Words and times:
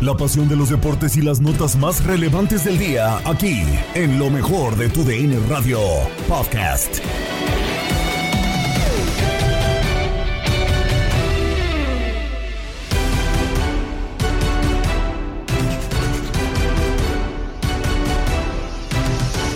La 0.00 0.16
pasión 0.16 0.48
de 0.48 0.54
los 0.54 0.70
deportes 0.70 1.16
y 1.16 1.22
las 1.22 1.40
notas 1.40 1.74
más 1.74 2.04
relevantes 2.04 2.62
del 2.62 2.78
día, 2.78 3.18
aquí, 3.28 3.64
en 3.94 4.16
lo 4.16 4.30
mejor 4.30 4.76
de 4.76 4.88
tu 4.88 5.02
DN 5.02 5.36
Radio 5.48 5.80
Podcast. 6.28 7.00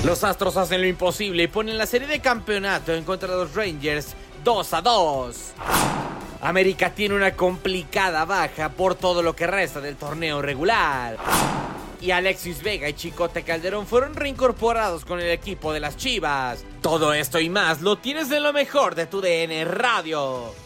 Los 0.04 0.24
Astros 0.24 0.56
hacen 0.56 0.80
lo 0.80 0.88
imposible 0.88 1.45
y 1.45 1.46
ponen 1.46 1.79
la 1.79 1.86
serie 1.86 2.09
de 2.09 2.18
campeonato 2.18 2.93
en 2.93 3.04
contra 3.04 3.29
de 3.29 3.36
los 3.36 3.54
Rangers 3.54 4.16
2 4.43 4.74
a 4.74 4.82
2. 4.82 5.52
América 6.43 6.90
tiene 6.90 7.14
una 7.14 7.36
complicada 7.36 8.25
baja 8.25 8.70
por 8.70 8.96
todo 8.96 9.22
lo 9.22 9.36
que 9.36 9.46
resta 9.46 9.80
del 9.80 9.95
torneo 9.95 10.43
regular. 10.43 11.16
Y 12.00 12.11
Alexis 12.11 12.64
Vega 12.64 12.89
y 12.89 12.94
Chicote 12.94 13.44
Calderón 13.44 13.86
fueron 13.86 14.16
reincorporados 14.16 15.04
con 15.04 15.21
el 15.21 15.30
equipo 15.30 15.72
de 15.72 15.79
las 15.79 15.96
Chivas. 15.96 16.64
Todo 16.80 17.14
esto 17.14 17.39
y 17.39 17.49
más 17.49 17.80
lo 17.80 17.96
tienes 17.96 18.29
de 18.29 18.40
lo 18.40 18.52
mejor 18.52 18.96
de 18.96 19.07
tu 19.07 19.21
DN 19.21 19.64
Radio. 19.66 20.61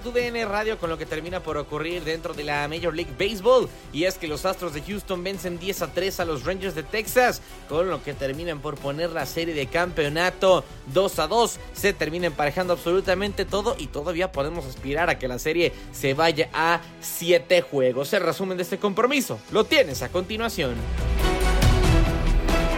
Tu 0.00 0.12
DN 0.12 0.44
Radio 0.44 0.78
con 0.78 0.90
lo 0.90 0.98
que 0.98 1.06
termina 1.06 1.40
por 1.40 1.56
ocurrir 1.56 2.04
dentro 2.04 2.34
de 2.34 2.44
la 2.44 2.66
Major 2.68 2.94
League 2.94 3.12
Baseball 3.18 3.68
y 3.92 4.04
es 4.04 4.18
que 4.18 4.28
los 4.28 4.44
Astros 4.44 4.74
de 4.74 4.82
Houston 4.82 5.22
vencen 5.22 5.58
10 5.58 5.82
a 5.82 5.92
3 5.92 6.20
a 6.20 6.24
los 6.24 6.44
Rangers 6.44 6.74
de 6.74 6.82
Texas 6.82 7.42
con 7.68 7.90
lo 7.90 8.02
que 8.02 8.14
terminan 8.14 8.60
por 8.60 8.76
poner 8.76 9.10
la 9.10 9.26
serie 9.26 9.54
de 9.54 9.66
campeonato 9.66 10.64
2 10.92 11.18
a 11.18 11.26
2 11.26 11.60
se 11.72 11.92
termina 11.92 12.26
emparejando 12.26 12.72
absolutamente 12.72 13.44
todo 13.44 13.76
y 13.78 13.86
todavía 13.88 14.32
podemos 14.32 14.66
aspirar 14.66 15.10
a 15.10 15.18
que 15.18 15.28
la 15.28 15.38
serie 15.38 15.72
se 15.92 16.14
vaya 16.14 16.48
a 16.52 16.80
7 17.00 17.62
juegos. 17.62 18.12
El 18.12 18.22
resumen 18.22 18.56
de 18.56 18.62
este 18.62 18.78
compromiso 18.78 19.38
lo 19.50 19.64
tienes 19.64 20.02
a 20.02 20.08
continuación. 20.08 20.74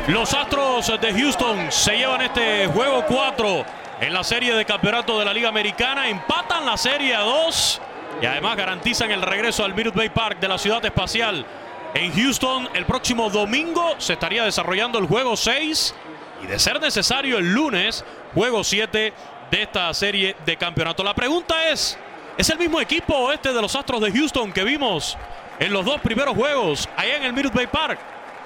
Los 0.08 0.34
Astros 0.34 0.92
de 1.00 1.12
Houston 1.12 1.70
se 1.70 1.96
llevan 1.96 2.22
este 2.22 2.66
juego 2.66 3.04
4 3.06 3.81
en 4.02 4.12
la 4.12 4.24
serie 4.24 4.52
de 4.54 4.64
campeonato 4.64 5.16
de 5.16 5.24
la 5.24 5.32
Liga 5.32 5.48
Americana. 5.48 6.08
Empatan 6.08 6.66
la 6.66 6.76
serie 6.76 7.14
a 7.14 7.20
2 7.20 7.80
y 8.20 8.26
además 8.26 8.56
garantizan 8.56 9.12
el 9.12 9.22
regreso 9.22 9.64
al 9.64 9.74
Minute 9.74 9.96
Bay 9.96 10.08
Park 10.08 10.40
de 10.40 10.48
la 10.48 10.58
ciudad 10.58 10.84
espacial. 10.84 11.46
En 11.94 12.12
Houston 12.12 12.68
el 12.74 12.84
próximo 12.84 13.30
domingo 13.30 13.94
se 13.98 14.14
estaría 14.14 14.44
desarrollando 14.44 14.98
el 14.98 15.06
juego 15.06 15.36
6 15.36 15.94
y 16.42 16.46
de 16.48 16.58
ser 16.58 16.80
necesario 16.80 17.38
el 17.38 17.54
lunes, 17.54 18.04
juego 18.34 18.64
7 18.64 19.12
de 19.52 19.62
esta 19.62 19.94
serie 19.94 20.34
de 20.44 20.56
campeonato. 20.56 21.04
La 21.04 21.14
pregunta 21.14 21.68
es, 21.68 21.96
¿es 22.36 22.50
el 22.50 22.58
mismo 22.58 22.80
equipo 22.80 23.30
este 23.30 23.52
de 23.52 23.62
los 23.62 23.76
Astros 23.76 24.00
de 24.00 24.10
Houston 24.10 24.52
que 24.52 24.64
vimos 24.64 25.16
en 25.60 25.72
los 25.72 25.84
dos 25.84 26.00
primeros 26.00 26.34
juegos 26.34 26.88
allá 26.96 27.18
en 27.18 27.22
el 27.22 27.32
Minute 27.32 27.54
Bay 27.54 27.68
Park? 27.68 28.00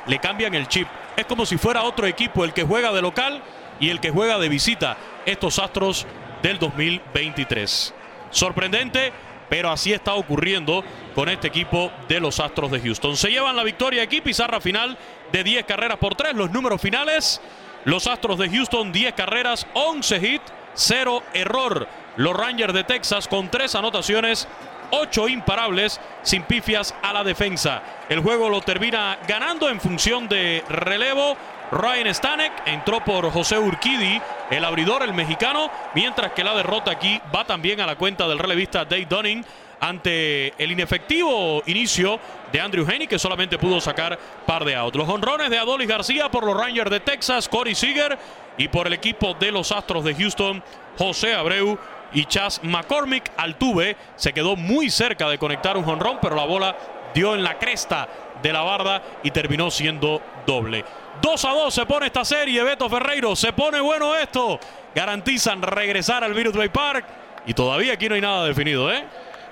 Le 0.06 0.18
cambian 0.18 0.54
el 0.54 0.68
chip. 0.68 0.86
Es 1.16 1.24
como 1.24 1.46
si 1.46 1.56
fuera 1.56 1.82
otro 1.82 2.06
equipo 2.06 2.44
el 2.44 2.52
que 2.52 2.62
juega 2.62 2.92
de 2.92 3.00
local 3.00 3.40
y 3.80 3.88
el 3.88 4.00
que 4.00 4.10
juega 4.10 4.38
de 4.38 4.50
visita 4.50 4.98
estos 5.26 5.58
Astros 5.58 6.06
del 6.42 6.58
2023. 6.58 7.94
Sorprendente, 8.30 9.12
pero 9.48 9.70
así 9.70 9.92
está 9.92 10.14
ocurriendo 10.14 10.84
con 11.14 11.28
este 11.28 11.48
equipo 11.48 11.92
de 12.08 12.20
los 12.20 12.40
Astros 12.40 12.70
de 12.70 12.80
Houston. 12.80 13.16
Se 13.16 13.30
llevan 13.30 13.56
la 13.56 13.64
victoria 13.64 14.02
aquí, 14.02 14.20
pizarra 14.20 14.60
final 14.60 14.96
de 15.32 15.44
10 15.44 15.64
carreras 15.64 15.98
por 15.98 16.14
3. 16.14 16.34
Los 16.34 16.50
números 16.50 16.80
finales, 16.80 17.40
los 17.84 18.06
Astros 18.06 18.38
de 18.38 18.48
Houston 18.48 18.92
10 18.92 19.14
carreras, 19.14 19.66
11 19.74 20.20
hit, 20.20 20.42
0 20.74 21.22
error. 21.34 21.86
Los 22.16 22.34
Rangers 22.34 22.72
de 22.72 22.84
Texas 22.84 23.28
con 23.28 23.50
3 23.50 23.74
anotaciones, 23.74 24.48
8 24.90 25.28
imparables, 25.28 26.00
sin 26.22 26.42
pifias 26.42 26.94
a 27.02 27.12
la 27.12 27.24
defensa. 27.24 27.82
El 28.08 28.20
juego 28.20 28.48
lo 28.48 28.60
termina 28.60 29.18
ganando 29.28 29.68
en 29.68 29.80
función 29.80 30.28
de 30.28 30.64
relevo 30.68 31.36
Ryan 31.72 32.14
Stanek 32.14 32.52
entró 32.66 33.02
por 33.04 33.30
José 33.30 33.58
Urquidi, 33.58 34.20
el 34.50 34.64
abridor, 34.64 35.02
el 35.02 35.12
mexicano, 35.12 35.70
mientras 35.94 36.32
que 36.32 36.44
la 36.44 36.54
derrota 36.54 36.92
aquí 36.92 37.20
va 37.34 37.44
también 37.44 37.80
a 37.80 37.86
la 37.86 37.96
cuenta 37.96 38.28
del 38.28 38.38
relevista 38.38 38.84
Dave 38.84 39.06
Dunning 39.06 39.44
ante 39.80 40.54
el 40.62 40.72
inefectivo 40.72 41.62
inicio 41.66 42.20
de 42.52 42.60
Andrew 42.60 42.86
Haney, 42.88 43.06
que 43.06 43.18
solamente 43.18 43.58
pudo 43.58 43.80
sacar 43.80 44.18
par 44.46 44.64
de 44.64 44.76
outs. 44.76 44.96
Los 44.96 45.08
honrones 45.08 45.50
de 45.50 45.58
Adolis 45.58 45.88
García 45.88 46.30
por 46.30 46.44
los 46.44 46.56
Rangers 46.56 46.90
de 46.90 47.00
Texas, 47.00 47.48
Corey 47.48 47.74
Seager, 47.74 48.16
y 48.56 48.68
por 48.68 48.86
el 48.86 48.92
equipo 48.92 49.34
de 49.34 49.50
los 49.50 49.72
Astros 49.72 50.04
de 50.04 50.14
Houston, 50.14 50.62
José 50.96 51.34
Abreu 51.34 51.78
y 52.12 52.24
Chas 52.24 52.60
McCormick. 52.62 53.30
Altuve 53.36 53.96
se 54.14 54.32
quedó 54.32 54.56
muy 54.56 54.88
cerca 54.88 55.28
de 55.28 55.38
conectar 55.38 55.76
un 55.76 55.88
honrón, 55.88 56.18
pero 56.22 56.36
la 56.36 56.44
bola 56.44 56.76
dio 57.12 57.34
en 57.34 57.42
la 57.42 57.58
cresta 57.58 58.08
de 58.42 58.52
la 58.52 58.62
barda 58.62 59.02
y 59.22 59.30
terminó 59.30 59.70
siendo 59.70 60.22
doble. 60.46 60.84
2 61.20 61.44
a 61.44 61.50
2 61.50 61.74
se 61.74 61.86
pone 61.86 62.06
esta 62.06 62.24
serie, 62.24 62.62
Beto 62.62 62.88
Ferreiro. 62.88 63.34
Se 63.36 63.52
pone 63.52 63.80
bueno 63.80 64.14
esto. 64.16 64.58
Garantizan 64.94 65.62
regresar 65.62 66.24
al 66.24 66.34
Virus 66.34 66.54
Bay 66.54 66.68
Park. 66.68 67.04
Y 67.46 67.54
todavía 67.54 67.94
aquí 67.94 68.08
no 68.08 68.14
hay 68.14 68.20
nada 68.20 68.44
definido, 68.46 68.92
¿eh? 68.92 69.04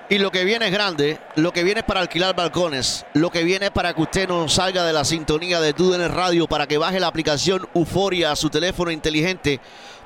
Y 0.07 0.19
lo 0.19 0.31
que 0.31 0.43
viene 0.43 0.67
es 0.67 0.71
grande, 0.71 1.17
lo 1.35 1.51
que 1.51 1.63
viene 1.63 1.79
es 1.79 1.85
para 1.85 1.99
alquilar 1.99 2.35
balcones, 2.35 3.07
lo 3.13 3.31
que 3.31 3.43
viene 3.43 3.67
es 3.67 3.71
para 3.71 3.91
que 3.95 4.03
usted 4.03 4.27
no 4.27 4.47
salga 4.47 4.83
de 4.85 4.93
la 4.93 5.03
sintonía 5.03 5.59
de 5.59 5.69
el 5.69 6.09
Radio, 6.09 6.47
para 6.47 6.67
que 6.67 6.77
baje 6.77 6.99
la 6.99 7.07
aplicación 7.07 7.67
Euforia 7.73 8.31
a 8.31 8.35
su 8.35 8.51
teléfono 8.51 8.91
inteligente, 8.91 9.59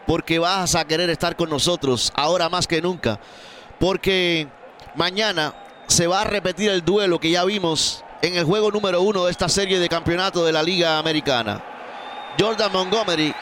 porque 0.08 0.40
vas 0.40 0.76
a 0.76 0.86
querer 0.86 1.10
estar 1.10 1.36
con 1.36 1.50
nosotros 1.50 2.14
ahora 2.16 2.48
más 2.48 2.66
que 2.66 2.82
nunca, 2.82 3.20
porque 3.78 4.48
mañana 4.96 5.54
se 5.88 6.08
va 6.08 6.22
a 6.22 6.24
repetir 6.24 6.70
el 6.70 6.86
duelo 6.86 7.20
que 7.20 7.32
ya 7.32 7.44
vimos 7.44 8.06
en 8.22 8.36
el 8.36 8.44
juego 8.44 8.72
número 8.72 9.02
uno 9.02 9.26
de 9.26 9.32
esta 9.32 9.48
serie 9.48 9.80
de 9.80 9.90
campeonato 9.90 10.44
de 10.44 10.52
la 10.52 10.64
Liga 10.64 10.98
Americana. 10.98 11.64
Jordan 12.40 12.72
Montgomery, 12.72 13.34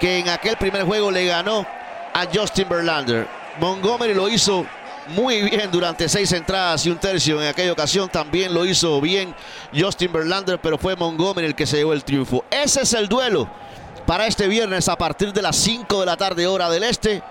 que 0.00 0.18
en 0.18 0.28
aquel 0.28 0.56
primer 0.56 0.84
juego 0.84 1.10
le 1.10 1.26
ganó 1.26 1.66
a 2.12 2.26
Justin 2.32 2.68
Verlander. 2.68 3.28
Montgomery 3.60 4.14
lo 4.14 4.28
hizo 4.28 4.66
muy 5.08 5.42
bien 5.42 5.70
durante 5.70 6.08
seis 6.08 6.32
entradas 6.32 6.84
y 6.86 6.90
un 6.90 6.98
tercio. 6.98 7.40
En 7.40 7.48
aquella 7.48 7.72
ocasión 7.72 8.08
también 8.08 8.52
lo 8.52 8.64
hizo 8.64 9.00
bien 9.00 9.34
Justin 9.76 10.12
Verlander, 10.12 10.60
pero 10.60 10.78
fue 10.78 10.96
Montgomery 10.96 11.46
el 11.46 11.54
que 11.54 11.66
se 11.66 11.76
llevó 11.76 11.92
el 11.92 12.04
triunfo. 12.04 12.44
Ese 12.50 12.82
es 12.82 12.92
el 12.94 13.08
duelo 13.08 13.48
para 14.06 14.26
este 14.26 14.48
viernes 14.48 14.88
a 14.88 14.96
partir 14.96 15.32
de 15.32 15.42
las 15.42 15.56
5 15.56 16.00
de 16.00 16.06
la 16.06 16.16
tarde 16.16 16.46
hora 16.46 16.68
del 16.70 16.82
este, 16.82 17.22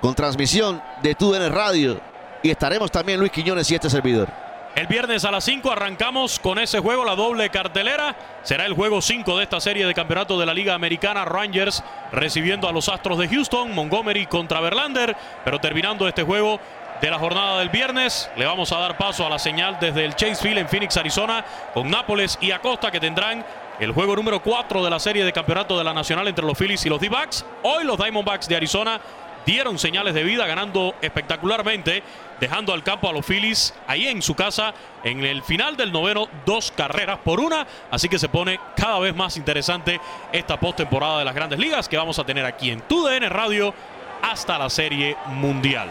con 0.00 0.14
transmisión 0.14 0.82
de 1.02 1.14
TUDN 1.14 1.52
Radio. 1.52 2.00
Y 2.42 2.50
estaremos 2.50 2.90
también 2.90 3.18
Luis 3.18 3.32
Quiñones 3.32 3.70
y 3.70 3.74
este 3.74 3.88
servidor. 3.88 4.43
El 4.74 4.88
viernes 4.88 5.24
a 5.24 5.30
las 5.30 5.44
5 5.44 5.70
arrancamos 5.70 6.40
con 6.40 6.58
ese 6.58 6.80
juego, 6.80 7.04
la 7.04 7.14
doble 7.14 7.48
cartelera. 7.48 8.16
Será 8.42 8.66
el 8.66 8.72
juego 8.72 9.00
5 9.00 9.38
de 9.38 9.44
esta 9.44 9.60
serie 9.60 9.86
de 9.86 9.94
campeonato 9.94 10.36
de 10.36 10.46
la 10.46 10.52
Liga 10.52 10.74
Americana. 10.74 11.24
Rangers 11.24 11.84
recibiendo 12.10 12.68
a 12.68 12.72
los 12.72 12.88
Astros 12.88 13.18
de 13.18 13.28
Houston, 13.28 13.72
Montgomery 13.72 14.26
contra 14.26 14.60
Verlander. 14.60 15.16
Pero 15.44 15.60
terminando 15.60 16.08
este 16.08 16.24
juego 16.24 16.58
de 17.00 17.08
la 17.08 17.20
jornada 17.20 17.60
del 17.60 17.68
viernes, 17.68 18.28
le 18.36 18.46
vamos 18.46 18.72
a 18.72 18.78
dar 18.78 18.98
paso 18.98 19.24
a 19.24 19.28
la 19.28 19.38
señal 19.38 19.78
desde 19.80 20.04
el 20.04 20.16
Chase 20.16 20.42
Field 20.42 20.58
en 20.58 20.68
Phoenix, 20.68 20.96
Arizona, 20.96 21.44
con 21.72 21.88
Nápoles 21.88 22.36
y 22.40 22.50
Acosta 22.50 22.90
que 22.90 22.98
tendrán 22.98 23.44
el 23.78 23.92
juego 23.92 24.16
número 24.16 24.42
4 24.42 24.82
de 24.82 24.90
la 24.90 24.98
serie 24.98 25.24
de 25.24 25.32
campeonato 25.32 25.78
de 25.78 25.84
la 25.84 25.94
Nacional 25.94 26.26
entre 26.26 26.44
los 26.44 26.58
Phillies 26.58 26.84
y 26.84 26.88
los 26.88 27.00
D-Backs. 27.00 27.44
Hoy 27.62 27.84
los 27.84 27.96
Diamondbacks 27.96 28.48
de 28.48 28.56
Arizona 28.56 29.00
dieron 29.44 29.78
señales 29.78 30.14
de 30.14 30.22
vida 30.22 30.46
ganando 30.46 30.94
espectacularmente, 31.00 32.02
dejando 32.40 32.72
al 32.72 32.82
campo 32.82 33.08
a 33.08 33.12
los 33.12 33.24
Phillies 33.24 33.74
ahí 33.86 34.08
en 34.08 34.22
su 34.22 34.34
casa 34.34 34.74
en 35.02 35.24
el 35.24 35.42
final 35.42 35.76
del 35.76 35.92
noveno, 35.92 36.28
dos 36.44 36.72
carreras 36.74 37.18
por 37.24 37.40
una. 37.40 37.66
Así 37.90 38.08
que 38.08 38.18
se 38.18 38.28
pone 38.28 38.58
cada 38.76 38.98
vez 38.98 39.14
más 39.14 39.36
interesante 39.36 40.00
esta 40.32 40.58
postemporada 40.58 41.18
de 41.18 41.24
las 41.24 41.34
grandes 41.34 41.58
ligas 41.58 41.88
que 41.88 41.96
vamos 41.96 42.18
a 42.18 42.24
tener 42.24 42.44
aquí 42.44 42.70
en 42.70 42.80
TUDN 42.82 43.28
Radio 43.30 43.74
hasta 44.22 44.58
la 44.58 44.70
Serie 44.70 45.16
Mundial. 45.26 45.88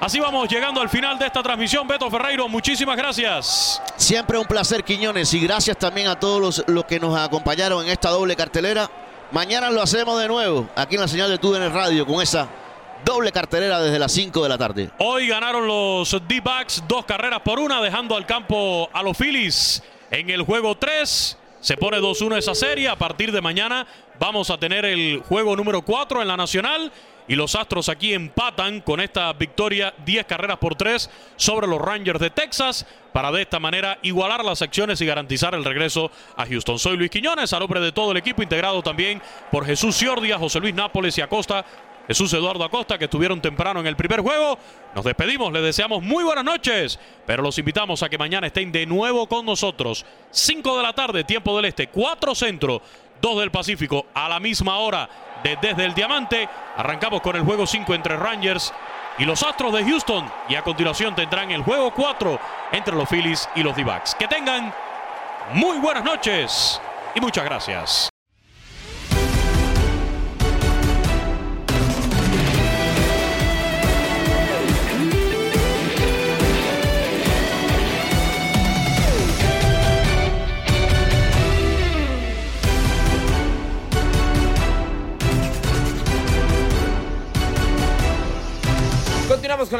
Así 0.00 0.18
vamos 0.18 0.48
llegando 0.48 0.80
al 0.80 0.88
final 0.88 1.18
de 1.18 1.26
esta 1.26 1.42
transmisión. 1.42 1.86
Beto 1.86 2.10
Ferreiro, 2.10 2.48
muchísimas 2.48 2.96
gracias. 2.96 3.82
Siempre 3.96 4.38
un 4.38 4.46
placer, 4.46 4.82
Quiñones, 4.82 5.34
y 5.34 5.40
gracias 5.40 5.76
también 5.76 6.08
a 6.08 6.18
todos 6.18 6.40
los, 6.40 6.64
los 6.68 6.86
que 6.86 6.98
nos 6.98 7.18
acompañaron 7.18 7.84
en 7.84 7.90
esta 7.90 8.08
doble 8.08 8.34
cartelera. 8.34 8.90
Mañana 9.30 9.70
lo 9.70 9.82
hacemos 9.82 10.18
de 10.18 10.26
nuevo 10.26 10.68
aquí 10.74 10.94
en 10.94 11.02
la 11.02 11.08
señal 11.08 11.28
de 11.28 11.38
TUDN 11.38 11.72
Radio 11.72 12.06
con 12.06 12.22
esa 12.22 12.48
Doble 13.04 13.32
cartelera 13.32 13.80
desde 13.80 13.98
las 13.98 14.12
5 14.12 14.42
de 14.42 14.48
la 14.48 14.58
tarde. 14.58 14.90
Hoy 14.98 15.28
ganaron 15.28 15.66
los 15.66 16.10
D-Backs 16.28 16.84
dos 16.86 17.04
carreras 17.04 17.40
por 17.40 17.58
una, 17.58 17.80
dejando 17.80 18.16
al 18.16 18.26
campo 18.26 18.88
a 18.92 19.02
los 19.02 19.16
Phillies 19.16 19.82
en 20.10 20.30
el 20.30 20.42
juego 20.42 20.76
3. 20.76 21.36
Se 21.60 21.76
pone 21.76 21.98
2-1 21.98 22.38
esa 22.38 22.54
serie. 22.54 22.88
A 22.88 22.96
partir 22.96 23.32
de 23.32 23.40
mañana 23.40 23.86
vamos 24.18 24.50
a 24.50 24.58
tener 24.58 24.84
el 24.84 25.22
juego 25.28 25.56
número 25.56 25.82
4 25.82 26.22
en 26.22 26.28
la 26.28 26.36
Nacional. 26.36 26.92
y 27.28 27.36
los 27.36 27.54
Astros 27.54 27.88
aquí 27.88 28.12
empatan 28.12 28.80
con 28.80 28.98
esta 29.00 29.32
victoria 29.34 29.94
10 30.04 30.26
carreras 30.26 30.58
por 30.58 30.74
3 30.74 31.08
sobre 31.36 31.68
los 31.68 31.80
Rangers 31.80 32.18
de 32.18 32.30
Texas 32.30 32.86
para 33.12 33.30
de 33.30 33.42
esta 33.42 33.60
manera 33.60 33.98
igualar 34.02 34.44
las 34.44 34.62
acciones 34.62 35.00
y 35.00 35.06
garantizar 35.06 35.54
el 35.54 35.64
regreso 35.64 36.10
a 36.36 36.46
Houston. 36.46 36.78
Soy 36.78 36.96
Luis 36.96 37.10
Quiñones, 37.10 37.52
a 37.52 37.60
nombre 37.60 37.80
de 37.80 37.92
todo 37.92 38.10
el 38.10 38.16
equipo 38.16 38.42
integrado 38.42 38.82
también 38.82 39.22
por 39.52 39.64
Jesús 39.64 39.96
Ciordia, 39.96 40.38
José 40.38 40.58
Luis 40.58 40.74
Nápoles 40.74 41.16
y 41.18 41.20
Acosta. 41.20 41.64
Jesús 42.06 42.32
Eduardo 42.32 42.64
Acosta, 42.64 42.98
que 42.98 43.04
estuvieron 43.04 43.40
temprano 43.40 43.80
en 43.80 43.86
el 43.86 43.96
primer 43.96 44.20
juego. 44.20 44.58
Nos 44.94 45.04
despedimos, 45.04 45.52
les 45.52 45.62
deseamos 45.62 46.02
muy 46.02 46.24
buenas 46.24 46.44
noches, 46.44 46.98
pero 47.26 47.42
los 47.42 47.58
invitamos 47.58 48.02
a 48.02 48.08
que 48.08 48.18
mañana 48.18 48.48
estén 48.48 48.72
de 48.72 48.86
nuevo 48.86 49.28
con 49.28 49.46
nosotros. 49.46 50.04
5 50.30 50.76
de 50.76 50.82
la 50.82 50.92
tarde, 50.92 51.24
tiempo 51.24 51.54
del 51.56 51.66
Este, 51.66 51.88
4 51.88 52.34
Centro, 52.34 52.82
2 53.20 53.40
del 53.40 53.50
Pacífico, 53.50 54.06
a 54.14 54.28
la 54.28 54.40
misma 54.40 54.78
hora 54.78 55.08
de 55.44 55.56
Desde 55.60 55.84
el 55.84 55.94
Diamante. 55.94 56.48
Arrancamos 56.76 57.20
con 57.20 57.36
el 57.36 57.42
juego 57.42 57.66
5 57.66 57.94
entre 57.94 58.16
Rangers 58.16 58.72
y 59.18 59.24
los 59.24 59.42
Astros 59.42 59.72
de 59.72 59.84
Houston. 59.84 60.30
Y 60.48 60.54
a 60.54 60.62
continuación 60.62 61.14
tendrán 61.14 61.50
el 61.50 61.62
juego 61.62 61.92
4 61.92 62.40
entre 62.72 62.94
los 62.94 63.08
Phillies 63.08 63.48
y 63.54 63.62
los 63.62 63.76
D-Backs. 63.76 64.14
Que 64.14 64.28
tengan 64.28 64.74
muy 65.52 65.78
buenas 65.78 66.04
noches 66.04 66.80
y 67.14 67.20
muchas 67.20 67.44
gracias. 67.44 68.09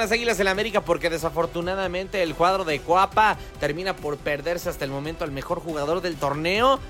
Las 0.00 0.12
Águilas 0.12 0.38
del 0.38 0.49
América 0.49 0.81
porque 0.81 1.11
desafortunadamente 1.11 2.23
el 2.23 2.35
cuadro 2.35 2.64
de 2.64 2.81
Coapa 2.81 3.37
termina 3.61 3.94
por 3.94 4.17
perderse 4.17 4.69
hasta 4.69 4.85
el 4.85 4.91
momento 4.91 5.25
al 5.25 5.31
mejor 5.31 5.61
jugador 5.61 6.00
del 6.00 6.17
torneo. 6.17 6.81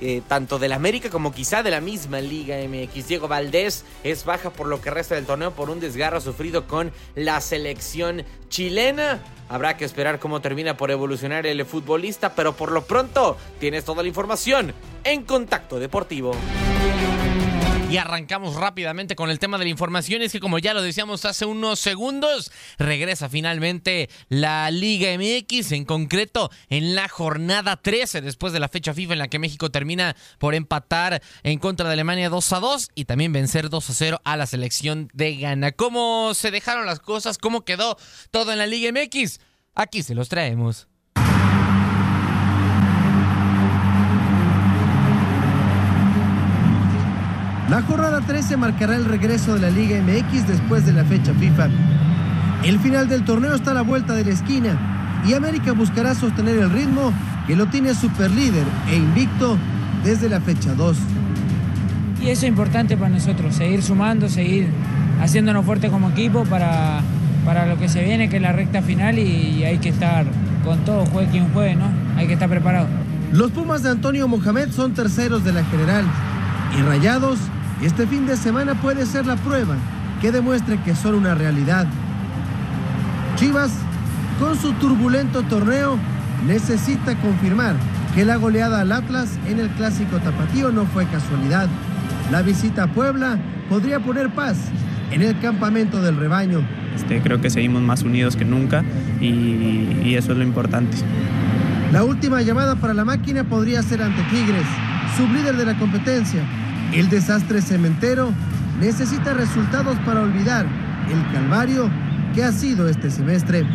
Eh, 0.00 0.22
tanto 0.26 0.58
del 0.58 0.72
América 0.72 1.08
como 1.08 1.32
quizá 1.32 1.62
de 1.62 1.70
la 1.70 1.80
misma 1.80 2.20
Liga 2.20 2.56
MX. 2.56 3.06
Diego 3.06 3.28
Valdés 3.28 3.84
es 4.02 4.24
baja 4.24 4.50
por 4.50 4.66
lo 4.66 4.80
que 4.80 4.90
resta 4.90 5.14
del 5.14 5.24
torneo 5.24 5.52
por 5.52 5.70
un 5.70 5.78
desgarro 5.78 6.20
sufrido 6.20 6.66
con 6.66 6.90
la 7.14 7.40
selección 7.40 8.24
chilena. 8.48 9.22
Habrá 9.48 9.76
que 9.76 9.84
esperar 9.84 10.18
cómo 10.18 10.40
termina 10.40 10.76
por 10.76 10.90
evolucionar 10.90 11.46
el 11.46 11.64
futbolista, 11.64 12.34
pero 12.34 12.56
por 12.56 12.72
lo 12.72 12.82
pronto 12.82 13.36
tienes 13.60 13.84
toda 13.84 14.02
la 14.02 14.08
información 14.08 14.74
en 15.04 15.22
Contacto 15.22 15.78
Deportivo. 15.78 16.34
Arrancamos 17.96 18.56
rápidamente 18.56 19.16
con 19.16 19.30
el 19.30 19.38
tema 19.38 19.58
de 19.58 19.64
la 19.64 19.70
información. 19.70 20.22
Es 20.22 20.32
que 20.32 20.40
como 20.40 20.58
ya 20.58 20.74
lo 20.74 20.82
decíamos 20.82 21.24
hace 21.24 21.44
unos 21.46 21.78
segundos, 21.80 22.50
regresa 22.78 23.28
finalmente 23.28 24.08
la 24.28 24.70
Liga 24.70 25.08
MX, 25.16 25.72
en 25.72 25.84
concreto 25.84 26.50
en 26.68 26.94
la 26.94 27.08
jornada 27.08 27.76
13, 27.76 28.20
después 28.20 28.52
de 28.52 28.60
la 28.60 28.68
fecha 28.68 28.94
FIFA 28.94 29.12
en 29.14 29.18
la 29.18 29.28
que 29.28 29.38
México 29.38 29.70
termina 29.70 30.16
por 30.38 30.54
empatar 30.54 31.22
en 31.42 31.58
contra 31.58 31.86
de 31.88 31.94
Alemania 31.94 32.28
2 32.28 32.52
a 32.52 32.60
2 32.60 32.88
y 32.94 33.04
también 33.04 33.32
vencer 33.32 33.70
2 33.70 33.90
a 33.90 33.92
0 33.92 34.20
a 34.24 34.36
la 34.36 34.46
selección 34.46 35.08
de 35.12 35.36
Ghana. 35.36 35.72
¿Cómo 35.72 36.34
se 36.34 36.50
dejaron 36.50 36.86
las 36.86 37.00
cosas? 37.00 37.38
¿Cómo 37.38 37.64
quedó 37.64 37.96
todo 38.30 38.52
en 38.52 38.58
la 38.58 38.66
Liga 38.66 38.90
MX? 38.92 39.40
Aquí 39.74 40.02
se 40.02 40.14
los 40.14 40.28
traemos. 40.28 40.88
La 47.70 47.80
jornada 47.80 48.20
13 48.20 48.58
marcará 48.58 48.94
el 48.94 49.06
regreso 49.06 49.54
de 49.54 49.60
la 49.60 49.70
Liga 49.70 49.96
MX 49.98 50.46
después 50.46 50.84
de 50.84 50.92
la 50.92 51.02
fecha 51.04 51.32
FIFA. 51.32 51.68
El 52.62 52.78
final 52.78 53.08
del 53.08 53.24
torneo 53.24 53.54
está 53.54 53.70
a 53.70 53.74
la 53.74 53.82
vuelta 53.82 54.12
de 54.14 54.24
la 54.24 54.32
esquina 54.32 55.22
y 55.26 55.32
América 55.32 55.72
buscará 55.72 56.14
sostener 56.14 56.58
el 56.58 56.70
ritmo 56.70 57.12
que 57.46 57.56
lo 57.56 57.66
tiene 57.66 57.94
super 57.94 58.30
líder 58.30 58.64
e 58.90 58.96
invicto 58.96 59.56
desde 60.04 60.28
la 60.28 60.42
fecha 60.42 60.74
2. 60.74 60.96
Y 62.22 62.28
eso 62.28 62.44
es 62.44 62.48
importante 62.48 62.98
para 62.98 63.08
nosotros, 63.08 63.54
seguir 63.54 63.82
sumando, 63.82 64.28
seguir 64.28 64.68
haciéndonos 65.22 65.64
fuerte 65.64 65.88
como 65.88 66.10
equipo 66.10 66.44
para, 66.44 67.00
para 67.46 67.64
lo 67.64 67.78
que 67.78 67.88
se 67.88 68.04
viene, 68.04 68.28
que 68.28 68.36
es 68.36 68.42
la 68.42 68.52
recta 68.52 68.82
final 68.82 69.18
y 69.18 69.64
hay 69.64 69.78
que 69.78 69.88
estar 69.88 70.26
con 70.64 70.84
todo, 70.84 71.06
juegue 71.06 71.30
quien 71.30 71.52
juegue, 71.54 71.76
¿no? 71.76 71.86
Hay 72.16 72.26
que 72.26 72.34
estar 72.34 72.48
preparado. 72.50 72.88
Los 73.32 73.50
Pumas 73.52 73.82
de 73.82 73.90
Antonio 73.90 74.28
Mohamed 74.28 74.70
son 74.70 74.92
terceros 74.92 75.44
de 75.44 75.52
la 75.52 75.64
general 75.64 76.04
y 76.78 76.82
Rayados 76.82 77.38
este 77.82 78.06
fin 78.06 78.26
de 78.26 78.36
semana 78.36 78.74
puede 78.74 79.06
ser 79.06 79.26
la 79.26 79.36
prueba 79.36 79.76
que 80.20 80.32
demuestre 80.32 80.78
que 80.82 80.94
son 80.94 81.14
una 81.14 81.34
realidad. 81.34 81.86
Chivas, 83.36 83.72
con 84.38 84.56
su 84.56 84.72
turbulento 84.74 85.42
torneo, 85.42 85.98
necesita 86.46 87.16
confirmar 87.16 87.74
que 88.14 88.24
la 88.24 88.36
goleada 88.36 88.80
al 88.80 88.92
Atlas 88.92 89.38
en 89.48 89.58
el 89.58 89.68
clásico 89.70 90.18
tapatío 90.18 90.70
no 90.70 90.86
fue 90.86 91.06
casualidad. 91.06 91.68
La 92.30 92.42
visita 92.42 92.84
a 92.84 92.86
Puebla 92.86 93.38
podría 93.68 94.00
poner 94.00 94.30
paz 94.30 94.56
en 95.10 95.22
el 95.22 95.38
campamento 95.40 96.00
del 96.00 96.16
rebaño. 96.16 96.62
Este, 96.94 97.20
creo 97.20 97.40
que 97.40 97.50
seguimos 97.50 97.82
más 97.82 98.02
unidos 98.02 98.36
que 98.36 98.44
nunca 98.44 98.84
y, 99.20 99.26
y 100.04 100.14
eso 100.16 100.32
es 100.32 100.38
lo 100.38 100.44
importante. 100.44 100.96
La 101.92 102.04
última 102.04 102.40
llamada 102.42 102.76
para 102.76 102.94
la 102.94 103.04
máquina 103.04 103.44
podría 103.44 103.82
ser 103.82 104.02
ante 104.02 104.22
Tigres, 104.24 104.66
sublíder 105.16 105.56
de 105.56 105.64
la 105.64 105.78
competencia, 105.78 106.40
el 106.94 107.08
desastre 107.08 107.60
cementero 107.60 108.32
necesita 108.80 109.34
resultados 109.34 109.96
para 110.06 110.20
olvidar 110.20 110.64
el 111.10 111.32
calvario 111.32 111.90
que 112.34 112.44
ha 112.44 112.52
sido 112.52 112.88
este 112.88 113.10
semestre. 113.10 113.66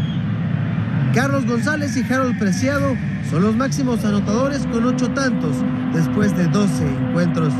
Carlos 1.13 1.45
González 1.45 1.97
y 1.97 2.13
Harold 2.13 2.39
Preciado 2.39 2.95
son 3.29 3.41
los 3.43 3.55
máximos 3.57 4.05
anotadores 4.05 4.65
con 4.67 4.85
ocho 4.85 5.09
tantos 5.09 5.57
después 5.93 6.35
de 6.37 6.47
12 6.47 6.87
encuentros. 6.87 7.53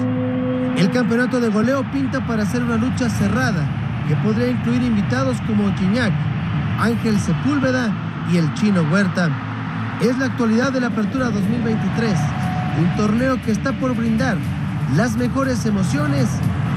El 0.78 0.90
campeonato 0.92 1.42
de 1.42 1.50
goleo 1.50 1.84
pinta 1.92 2.26
para 2.26 2.46
ser 2.46 2.64
una 2.64 2.78
lucha 2.78 3.10
cerrada 3.10 3.68
que 4.08 4.16
podría 4.18 4.52
incluir 4.52 4.82
invitados 4.82 5.38
como 5.46 5.76
Chiñac, 5.76 6.14
Ángel 6.80 7.20
Sepúlveda 7.20 7.94
y 8.32 8.38
el 8.38 8.54
Chino 8.54 8.84
Huerta. 8.84 9.30
Es 10.02 10.18
la 10.18 10.28
actualidad 10.28 10.72
de 10.72 10.80
la 10.80 10.88
Apertura 10.88 11.30
2023, 11.30 12.14
un 12.80 12.96
torneo 12.96 13.42
que 13.42 13.52
está 13.52 13.74
por 13.74 13.94
brindar 13.94 14.38
las 14.96 15.16
mejores 15.16 15.66
emociones 15.66 16.28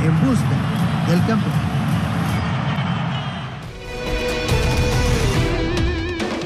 en 0.05 0.27
busca 0.27 1.09
del 1.09 1.27
campo. 1.27 1.47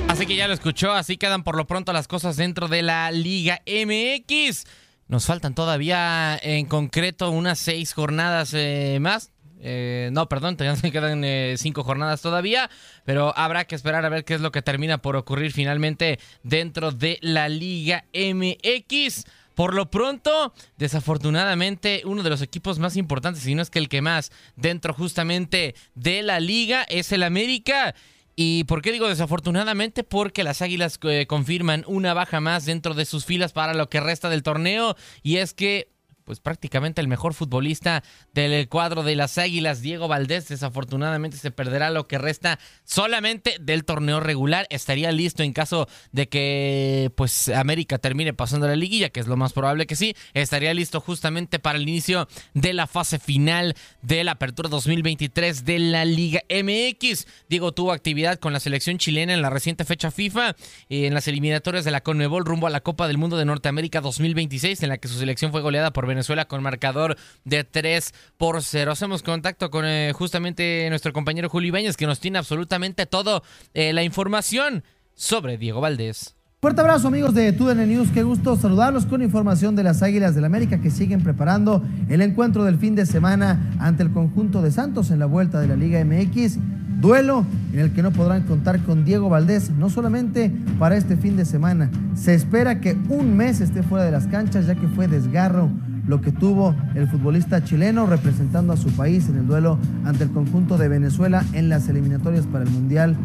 Así 0.08 0.26
que 0.26 0.36
ya 0.36 0.48
lo 0.48 0.54
escuchó, 0.54 0.92
así 0.92 1.16
quedan 1.16 1.42
por 1.42 1.56
lo 1.56 1.66
pronto 1.66 1.92
las 1.92 2.08
cosas 2.08 2.36
dentro 2.36 2.68
de 2.68 2.82
la 2.82 3.10
Liga 3.10 3.60
MX. 3.66 4.64
Nos 5.08 5.26
faltan 5.26 5.54
todavía 5.54 6.38
en 6.42 6.66
concreto 6.66 7.30
unas 7.30 7.58
seis 7.58 7.92
jornadas 7.92 8.54
eh, 8.54 8.98
más. 9.00 9.30
Eh, 9.60 10.10
no, 10.12 10.28
perdón, 10.28 10.56
todavía 10.56 10.90
quedan 10.90 11.24
eh, 11.24 11.56
cinco 11.58 11.82
jornadas 11.84 12.22
todavía, 12.22 12.70
pero 13.04 13.36
habrá 13.36 13.64
que 13.64 13.74
esperar 13.74 14.04
a 14.04 14.08
ver 14.08 14.24
qué 14.24 14.34
es 14.34 14.40
lo 14.40 14.52
que 14.52 14.62
termina 14.62 14.98
por 14.98 15.16
ocurrir 15.16 15.52
finalmente 15.52 16.18
dentro 16.42 16.92
de 16.92 17.18
la 17.20 17.48
Liga 17.48 18.04
MX. 18.14 19.24
Por 19.56 19.72
lo 19.72 19.90
pronto, 19.90 20.52
desafortunadamente, 20.76 22.02
uno 22.04 22.22
de 22.22 22.28
los 22.28 22.42
equipos 22.42 22.78
más 22.78 22.94
importantes, 22.94 23.42
si 23.42 23.54
no 23.54 23.62
es 23.62 23.70
que 23.70 23.78
el 23.78 23.88
que 23.88 24.02
más, 24.02 24.30
dentro 24.54 24.92
justamente 24.92 25.74
de 25.94 26.22
la 26.22 26.40
liga, 26.40 26.82
es 26.82 27.10
el 27.10 27.22
América. 27.22 27.94
¿Y 28.36 28.64
por 28.64 28.82
qué 28.82 28.92
digo 28.92 29.08
desafortunadamente? 29.08 30.04
Porque 30.04 30.44
las 30.44 30.60
Águilas 30.60 31.00
eh, 31.04 31.26
confirman 31.26 31.84
una 31.86 32.12
baja 32.12 32.38
más 32.38 32.66
dentro 32.66 32.92
de 32.92 33.06
sus 33.06 33.24
filas 33.24 33.54
para 33.54 33.72
lo 33.72 33.88
que 33.88 33.98
resta 33.98 34.28
del 34.28 34.42
torneo. 34.42 34.94
Y 35.22 35.38
es 35.38 35.54
que 35.54 35.88
pues 36.26 36.40
prácticamente 36.40 37.00
el 37.00 37.06
mejor 37.06 37.34
futbolista 37.34 38.02
del 38.34 38.68
cuadro 38.68 39.04
de 39.04 39.14
las 39.14 39.38
Águilas, 39.38 39.80
Diego 39.80 40.08
Valdés, 40.08 40.48
desafortunadamente 40.48 41.36
se 41.36 41.52
perderá 41.52 41.90
lo 41.90 42.08
que 42.08 42.18
resta 42.18 42.58
solamente 42.84 43.56
del 43.60 43.84
torneo 43.84 44.18
regular. 44.18 44.66
Estaría 44.68 45.12
listo 45.12 45.44
en 45.44 45.52
caso 45.52 45.88
de 46.10 46.28
que 46.28 47.12
pues 47.16 47.48
América 47.48 47.98
termine 47.98 48.34
pasando 48.34 48.66
la 48.66 48.74
liguilla, 48.74 49.10
que 49.10 49.20
es 49.20 49.28
lo 49.28 49.36
más 49.36 49.52
probable 49.52 49.86
que 49.86 49.94
sí. 49.94 50.16
Estaría 50.34 50.74
listo 50.74 51.00
justamente 51.00 51.60
para 51.60 51.78
el 51.78 51.88
inicio 51.88 52.26
de 52.54 52.72
la 52.72 52.88
fase 52.88 53.20
final 53.20 53.76
de 54.02 54.24
la 54.24 54.32
apertura 54.32 54.68
2023 54.68 55.64
de 55.64 55.78
la 55.78 56.04
Liga 56.04 56.42
MX. 56.50 57.26
Diego 57.48 57.70
tuvo 57.72 57.92
actividad 57.92 58.40
con 58.40 58.52
la 58.52 58.58
selección 58.58 58.98
chilena 58.98 59.32
en 59.32 59.42
la 59.42 59.50
reciente 59.50 59.84
fecha 59.84 60.10
FIFA 60.10 60.56
en 60.88 61.14
las 61.14 61.28
eliminatorias 61.28 61.84
de 61.84 61.92
la 61.92 62.00
CONMEBOL 62.02 62.44
rumbo 62.44 62.66
a 62.66 62.70
la 62.70 62.80
Copa 62.80 63.06
del 63.06 63.16
Mundo 63.16 63.36
de 63.36 63.44
Norteamérica 63.44 64.00
2026 64.00 64.82
en 64.82 64.88
la 64.88 64.98
que 64.98 65.06
su 65.06 65.18
selección 65.18 65.52
fue 65.52 65.60
goleada 65.60 65.92
por 65.92 66.06
Venezuela 66.16 66.46
con 66.46 66.62
marcador 66.62 67.16
de 67.44 67.62
3 67.62 68.14
por 68.38 68.62
0. 68.62 68.90
Hacemos 68.90 69.22
contacto 69.22 69.70
con 69.70 69.84
eh, 69.84 70.12
justamente 70.14 70.86
nuestro 70.88 71.12
compañero 71.12 71.50
Julio 71.50 71.68
Ibáñez 71.68 71.96
que 71.96 72.06
nos 72.06 72.20
tiene 72.20 72.38
absolutamente 72.38 73.04
todo 73.04 73.42
eh, 73.74 73.92
la 73.92 74.02
información 74.02 74.82
sobre 75.14 75.58
Diego 75.58 75.82
Valdés. 75.82 76.36
Fuerte 76.62 76.80
abrazo 76.80 77.08
amigos 77.08 77.34
de 77.34 77.52
TUDN 77.52 77.86
News, 77.86 78.08
qué 78.12 78.22
gusto 78.22 78.56
saludarlos 78.56 79.04
con 79.04 79.20
información 79.20 79.76
de 79.76 79.82
las 79.82 80.02
Águilas 80.02 80.34
del 80.34 80.46
América 80.46 80.80
que 80.80 80.90
siguen 80.90 81.22
preparando 81.22 81.82
el 82.08 82.22
encuentro 82.22 82.64
del 82.64 82.78
fin 82.78 82.94
de 82.94 83.04
semana 83.04 83.76
ante 83.78 84.02
el 84.02 84.10
conjunto 84.10 84.62
de 84.62 84.70
Santos 84.70 85.10
en 85.10 85.18
la 85.18 85.26
vuelta 85.26 85.60
de 85.60 85.68
la 85.68 85.76
Liga 85.76 86.02
MX. 86.02 86.58
Duelo 87.00 87.44
en 87.74 87.78
el 87.78 87.92
que 87.92 88.02
no 88.02 88.10
podrán 88.10 88.44
contar 88.44 88.80
con 88.84 89.04
Diego 89.04 89.28
Valdés, 89.28 89.70
no 89.70 89.90
solamente 89.90 90.50
para 90.78 90.96
este 90.96 91.18
fin 91.18 91.36
de 91.36 91.44
semana. 91.44 91.90
Se 92.14 92.32
espera 92.32 92.80
que 92.80 92.96
un 93.10 93.36
mes 93.36 93.60
esté 93.60 93.82
fuera 93.82 94.06
de 94.06 94.12
las 94.12 94.26
canchas 94.26 94.66
ya 94.66 94.74
que 94.76 94.88
fue 94.88 95.06
desgarro 95.08 95.70
lo 96.06 96.20
que 96.20 96.32
tuvo 96.32 96.74
el 96.94 97.08
futbolista 97.08 97.64
chileno 97.64 98.06
representando 98.06 98.72
a 98.72 98.76
su 98.76 98.90
país 98.90 99.28
en 99.28 99.36
el 99.36 99.46
duelo 99.46 99.78
ante 100.04 100.24
el 100.24 100.30
conjunto 100.30 100.78
de 100.78 100.88
Venezuela 100.88 101.44
en 101.52 101.68
las 101.68 101.88
eliminatorias 101.88 102.46
para 102.46 102.64
el 102.64 102.70
Mundial 102.70 103.16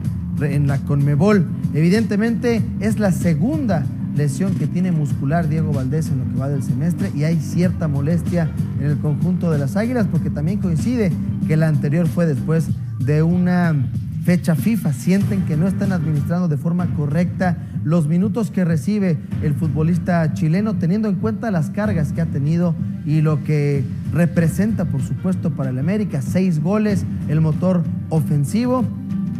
en 0.41 0.67
la 0.67 0.77
Conmebol. 0.79 1.45
Evidentemente 1.73 2.61
es 2.79 2.99
la 2.99 3.11
segunda 3.11 3.85
lesión 4.15 4.55
que 4.55 4.67
tiene 4.67 4.91
muscular 4.91 5.47
Diego 5.47 5.71
Valdés 5.71 6.09
en 6.09 6.19
lo 6.19 6.25
que 6.25 6.39
va 6.39 6.49
del 6.49 6.63
semestre 6.63 7.11
y 7.15 7.23
hay 7.23 7.39
cierta 7.39 7.87
molestia 7.87 8.49
en 8.79 8.87
el 8.87 8.97
conjunto 8.97 9.51
de 9.51 9.59
las 9.59 9.75
Águilas 9.77 10.07
porque 10.11 10.29
también 10.29 10.59
coincide 10.59 11.11
que 11.47 11.57
la 11.57 11.67
anterior 11.67 12.07
fue 12.07 12.25
después 12.25 12.69
de 12.99 13.23
una 13.23 13.75
fecha 14.23 14.55
FIFA. 14.55 14.93
Sienten 14.93 15.41
que 15.45 15.57
no 15.57 15.67
están 15.67 15.91
administrando 15.91 16.47
de 16.47 16.57
forma 16.57 16.87
correcta 16.95 17.57
los 17.83 18.07
minutos 18.07 18.51
que 18.51 18.63
recibe 18.63 19.17
el 19.41 19.53
futbolista 19.53 20.33
chileno, 20.33 20.75
teniendo 20.75 21.09
en 21.09 21.15
cuenta 21.15 21.51
las 21.51 21.69
cargas 21.69 22.13
que 22.13 22.21
ha 22.21 22.25
tenido 22.27 22.75
y 23.05 23.21
lo 23.21 23.43
que 23.43 23.83
representa, 24.13 24.85
por 24.85 25.01
supuesto, 25.01 25.51
para 25.51 25.71
el 25.71 25.79
América. 25.79 26.21
Seis 26.21 26.61
goles, 26.61 27.05
el 27.27 27.41
motor 27.41 27.83
ofensivo 28.09 28.85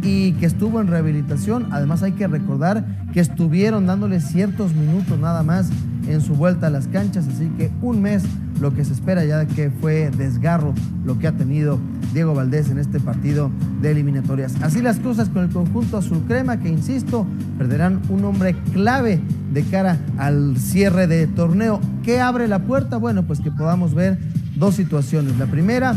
y 0.02 0.32
que 0.32 0.46
estuvo 0.46 0.80
en 0.80 0.88
rehabilitación. 0.88 1.68
Además 1.70 2.02
hay 2.02 2.12
que 2.12 2.26
recordar 2.26 2.84
que 3.12 3.20
estuvieron 3.20 3.86
dándole 3.86 4.20
ciertos 4.20 4.74
minutos 4.74 5.18
nada 5.18 5.42
más 5.42 5.70
en 6.06 6.20
su 6.20 6.34
vuelta 6.34 6.68
a 6.68 6.70
las 6.70 6.88
canchas, 6.88 7.26
así 7.28 7.50
que 7.56 7.70
un 7.80 8.02
mes 8.02 8.22
lo 8.60 8.74
que 8.74 8.84
se 8.84 8.92
espera 8.92 9.24
ya 9.24 9.46
que 9.46 9.70
fue 9.70 10.10
desgarro 10.16 10.72
lo 11.04 11.18
que 11.18 11.26
ha 11.26 11.32
tenido 11.32 11.80
Diego 12.14 12.34
Valdés 12.34 12.70
en 12.70 12.78
este 12.78 13.00
partido 13.00 13.50
de 13.80 13.90
eliminatorias. 13.90 14.54
Así 14.62 14.80
las 14.82 15.00
cosas 15.00 15.28
con 15.28 15.44
el 15.44 15.50
conjunto 15.50 15.96
azul 15.96 16.22
crema 16.28 16.60
que, 16.60 16.68
insisto, 16.68 17.26
perderán 17.58 18.00
un 18.08 18.24
hombre 18.24 18.54
clave 18.72 19.20
de 19.52 19.62
cara 19.64 19.98
al 20.18 20.56
cierre 20.58 21.06
de 21.06 21.26
torneo. 21.26 21.80
¿Qué 22.04 22.20
abre 22.20 22.46
la 22.46 22.60
puerta? 22.60 22.98
Bueno, 22.98 23.24
pues 23.24 23.40
que 23.40 23.50
podamos 23.50 23.94
ver 23.94 24.18
dos 24.56 24.76
situaciones. 24.76 25.38
La 25.38 25.46
primera, 25.46 25.94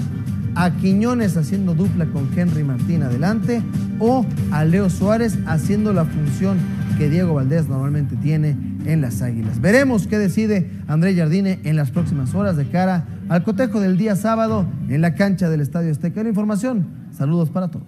a 0.56 0.72
Quiñones 0.72 1.38
haciendo 1.38 1.76
dupla 1.76 2.06
con 2.08 2.30
Henry 2.36 2.64
Martín 2.64 3.04
adelante 3.04 3.62
o 4.00 4.26
a 4.52 4.66
Leo 4.66 4.90
Suárez 4.90 5.38
haciendo 5.46 5.94
la 5.94 6.06
función 6.06 6.58
que 6.98 7.10
Diego 7.10 7.34
Valdés 7.34 7.68
normalmente 7.68 8.16
tiene 8.16 8.56
en 8.86 9.02
las 9.02 9.22
Águilas. 9.22 9.62
Veremos 9.62 10.08
qué 10.08 10.18
decide 10.18 10.70
André 10.88 11.16
Jardine 11.16 11.60
en 11.64 11.76
las 11.76 11.92
próximas 11.92 12.34
horas 12.34 12.58
de 12.58 12.68
cara 12.70 13.06
al 13.30 13.44
cotejo 13.44 13.80
del 13.80 13.98
día 13.98 14.16
sábado 14.16 14.66
en 14.90 15.02
la 15.02 15.16
cancha 15.16 15.50
del 15.50 15.62
Estadio 15.62 15.92
Azteca. 15.92 16.22
Información, 16.22 16.88
saludos 17.18 17.50
para 17.50 17.70
todos. 17.70 17.88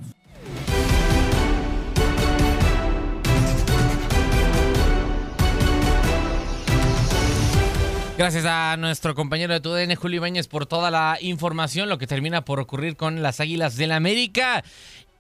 Gracias 8.18 8.46
a 8.46 8.78
nuestro 8.78 9.14
compañero 9.14 9.54
de 9.54 9.60
TUDN, 9.60 9.94
Julio 9.94 10.18
Ibáñez, 10.18 10.48
por 10.48 10.66
toda 10.66 10.90
la 10.90 11.20
información, 11.22 11.88
lo 11.88 12.00
que 12.00 12.08
termina 12.08 12.44
por 12.44 12.60
ocurrir 12.60 12.96
con 12.96 13.22
las 13.22 13.40
Águilas 13.40 13.76
del 13.78 13.92
América. 13.92 14.64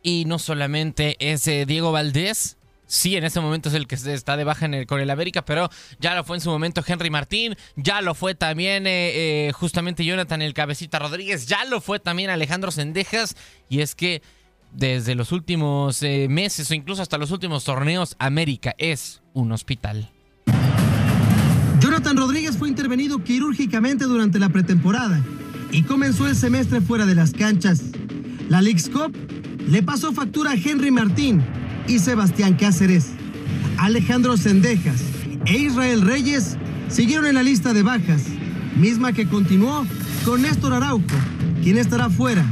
Y 0.01 0.25
no 0.25 0.39
solamente 0.39 1.15
es 1.19 1.45
Diego 1.67 1.91
Valdés, 1.91 2.57
sí, 2.87 3.15
en 3.15 3.23
este 3.23 3.39
momento 3.39 3.69
es 3.69 3.75
el 3.75 3.85
que 3.85 3.95
está 3.95 4.37
de 4.37 4.43
baja 4.43 4.65
en 4.65 4.73
el, 4.73 4.87
con 4.87 4.99
el 4.99 5.09
América, 5.09 5.45
pero 5.45 5.69
ya 5.99 6.15
lo 6.15 6.23
fue 6.23 6.37
en 6.37 6.41
su 6.41 6.49
momento 6.49 6.83
Henry 6.85 7.09
Martín, 7.09 7.55
ya 7.75 8.01
lo 8.01 8.15
fue 8.15 8.33
también 8.33 8.87
eh, 8.87 9.47
eh, 9.47 9.51
justamente 9.51 10.03
Jonathan 10.03 10.41
el 10.41 10.53
Cabecita 10.53 10.97
Rodríguez, 10.97 11.45
ya 11.45 11.65
lo 11.65 11.81
fue 11.81 11.99
también 11.99 12.29
Alejandro 12.29 12.71
Sendejas, 12.71 13.35
y 13.69 13.81
es 13.81 13.93
que 13.93 14.21
desde 14.71 15.15
los 15.15 15.31
últimos 15.31 16.01
eh, 16.03 16.27
meses 16.29 16.69
o 16.71 16.73
incluso 16.73 17.01
hasta 17.01 17.17
los 17.17 17.31
últimos 17.31 17.63
torneos, 17.63 18.15
América 18.19 18.73
es 18.77 19.21
un 19.33 19.51
hospital. 19.51 20.09
Jonathan 21.79 22.17
Rodríguez 22.17 22.57
fue 22.57 22.69
intervenido 22.69 23.23
quirúrgicamente 23.23 24.05
durante 24.05 24.39
la 24.39 24.49
pretemporada 24.49 25.21
y 25.71 25.83
comenzó 25.83 26.27
el 26.27 26.35
semestre 26.35 26.81
fuera 26.81 27.05
de 27.05 27.15
las 27.15 27.33
canchas. 27.33 27.83
La 28.49 28.61
League's 28.61 28.89
Cup 28.89 29.15
le 29.67 29.83
pasó 29.83 30.11
factura 30.11 30.51
a 30.51 30.55
Henry 30.55 30.89
Martín 30.89 31.43
y 31.87 31.99
Sebastián 31.99 32.55
Cáceres. 32.55 33.07
Alejandro 33.77 34.37
Sendejas 34.37 35.01
e 35.45 35.57
Israel 35.57 36.01
Reyes 36.01 36.57
siguieron 36.89 37.25
en 37.25 37.35
la 37.35 37.43
lista 37.43 37.73
de 37.73 37.83
bajas, 37.83 38.23
misma 38.75 39.13
que 39.13 39.27
continuó 39.27 39.85
con 40.25 40.41
Néstor 40.41 40.73
Araujo, 40.73 41.05
quien 41.63 41.77
estará 41.77 42.09
fuera 42.09 42.45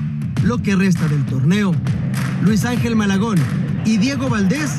lo 0.43 0.59
que 0.59 0.75
resta 0.75 1.07
del 1.07 1.25
torneo. 1.25 1.73
Luis 2.43 2.65
Ángel 2.65 2.95
Malagón 2.95 3.37
y 3.85 3.97
Diego 3.97 4.29
Valdés 4.29 4.71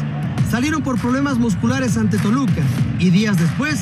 salieron 0.50 0.82
por 0.82 0.98
problemas 0.98 1.38
musculares 1.38 1.96
ante 1.96 2.18
Toluca 2.18 2.62
y 2.98 3.10
días 3.10 3.38
después 3.38 3.80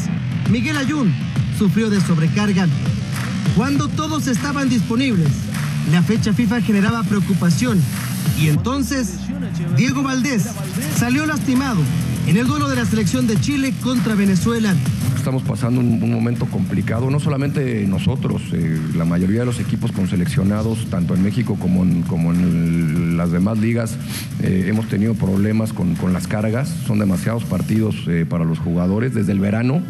Miguel 0.51 0.77
Ayun 0.77 1.13
sufrió 1.59 1.91
de 1.91 2.01
sobrecarga. 2.01 2.67
Cuando 3.57 3.89
todos 3.89 4.27
estaban 4.27 4.69
disponibles, 4.69 5.29
la 5.93 6.03
fecha 6.03 6.33
FIFA 6.33 6.63
generaba 6.63 7.03
preocupación 7.05 7.81
y 8.41 8.49
entonces 8.49 9.19
Diego 9.77 10.03
Valdés 10.03 10.49
salió 10.97 11.27
lastimado 11.27 11.81
en 12.27 12.37
el 12.37 12.47
duelo 12.47 12.69
de 12.69 12.77
la 12.77 12.85
selección 12.87 13.27
de 13.27 13.39
Chile 13.39 13.75
contra 13.83 14.15
Venezuela. 14.15 14.75
Estamos 15.17 15.43
pasando 15.43 15.81
un, 15.81 16.11
momento 16.13 16.47
complicado, 16.47 17.11
no 17.11 17.21
solamente 17.21 17.87
nosotros, 17.87 18.43
eh, 18.53 18.79
la 18.97 19.05
mayoría 19.05 19.41
de 19.41 19.47
los 19.47 19.61
equipos 19.61 19.93
con 19.93 20.09
seleccionados, 20.09 20.87
tanto 20.91 21.15
en 21.15 21.23
México 21.23 21.57
como 21.59 21.83
en, 21.83 22.03
como 22.03 22.33
en 22.33 23.17
las 23.17 23.33
demás 23.33 23.59
ligas, 23.59 23.97
eh, 24.43 24.67
hemos 24.69 24.87
tenido 24.89 25.15
problemas 25.15 25.73
con, 25.73 25.97
las 26.13 26.27
cargas, 26.27 26.69
son 26.87 26.99
demasiados 26.99 27.45
partidos 27.45 27.97
eh, 28.07 28.27
para 28.29 28.45
los 28.45 28.59
jugadores 28.59 29.15
desde 29.15 29.33
el 29.33 29.41
verano. 29.41 29.83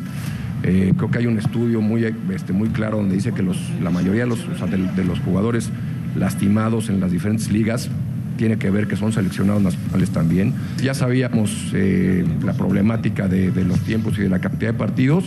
Creo 0.62 1.10
que 1.10 1.18
hay 1.18 1.26
un 1.26 1.38
estudio 1.38 1.82
muy, 1.82 2.06
este, 2.32 2.54
muy 2.54 2.70
claro 2.70 2.96
donde 2.96 3.16
dice 3.16 3.32
que 3.32 3.42
los, 3.42 3.58
la 3.82 3.90
mayoría 3.90 4.22
de 4.22 4.28
los, 4.28 4.46
de, 4.96 5.04
los 5.04 5.18
jugadores 5.18 5.68
lastimados 6.16 6.88
en 6.88 7.00
las 7.00 7.12
diferentes 7.12 7.52
ligas 7.52 7.90
tiene 8.36 8.58
que 8.58 8.70
ver 8.70 8.86
que 8.86 8.96
son 8.96 9.12
seleccionados 9.12 9.62
nacionales 9.62 10.10
también. 10.10 10.54
Ya 10.82 10.94
sabíamos 10.94 11.70
eh, 11.72 12.24
la 12.42 12.54
problemática 12.54 13.28
de, 13.28 13.52
los 13.64 13.80
tiempos 13.80 14.18
y 14.18 14.22
de 14.22 14.28
la 14.28 14.40
cantidad 14.40 14.72
de 14.72 14.78
partidos 14.78 15.24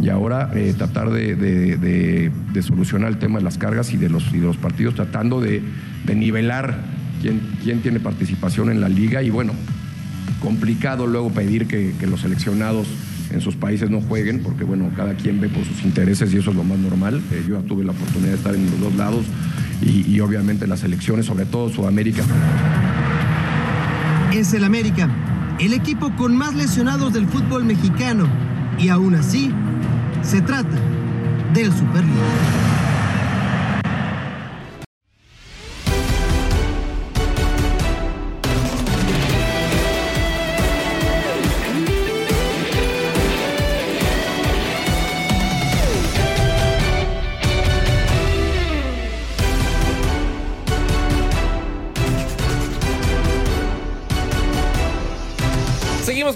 y 0.00 0.08
ahora 0.08 0.50
eh, 0.54 0.74
tratar 0.76 1.10
de, 1.10 2.30
solucionar 2.62 3.10
el 3.10 3.18
tema 3.18 3.38
de 3.38 3.44
las 3.44 3.58
cargas 3.58 3.92
y 3.92 3.96
de 3.96 4.08
los, 4.08 4.24
partidos, 4.56 4.94
tratando 4.94 5.40
de, 5.40 5.62
nivelar 6.14 6.78
quién, 7.22 7.80
tiene 7.80 8.00
participación 8.00 8.70
en 8.70 8.80
la 8.80 8.88
liga 8.88 9.22
y 9.22 9.30
bueno, 9.30 9.52
complicado 10.40 11.06
luego 11.06 11.30
pedir 11.30 11.66
que 11.66 12.06
los 12.06 12.20
seleccionados 12.20 12.88
en 13.30 13.40
sus 13.40 13.56
países 13.56 13.90
no 13.90 14.00
jueguen, 14.00 14.42
porque 14.42 14.64
bueno, 14.64 14.90
cada 14.96 15.14
quien 15.14 15.40
ve 15.40 15.48
por 15.48 15.64
sus 15.64 15.82
intereses 15.84 16.32
y 16.32 16.38
eso 16.38 16.50
es 16.50 16.56
lo 16.56 16.64
más 16.64 16.78
normal. 16.78 17.20
Eh, 17.32 17.44
yo 17.48 17.58
tuve 17.58 17.84
la 17.84 17.92
oportunidad 17.92 18.30
de 18.30 18.36
estar 18.36 18.54
en 18.54 18.70
los 18.70 18.80
dos 18.80 18.94
lados 18.94 19.24
y, 19.82 20.10
y 20.10 20.20
obviamente 20.20 20.66
las 20.66 20.84
elecciones, 20.84 21.26
sobre 21.26 21.44
todo 21.46 21.68
Sudamérica. 21.68 22.22
Es 24.32 24.52
el 24.52 24.64
América, 24.64 25.08
el 25.58 25.72
equipo 25.72 26.14
con 26.16 26.36
más 26.36 26.54
lesionados 26.54 27.12
del 27.12 27.26
fútbol 27.26 27.64
mexicano 27.64 28.26
y 28.78 28.88
aún 28.88 29.14
así 29.14 29.50
se 30.22 30.40
trata 30.40 30.76
del 31.54 31.72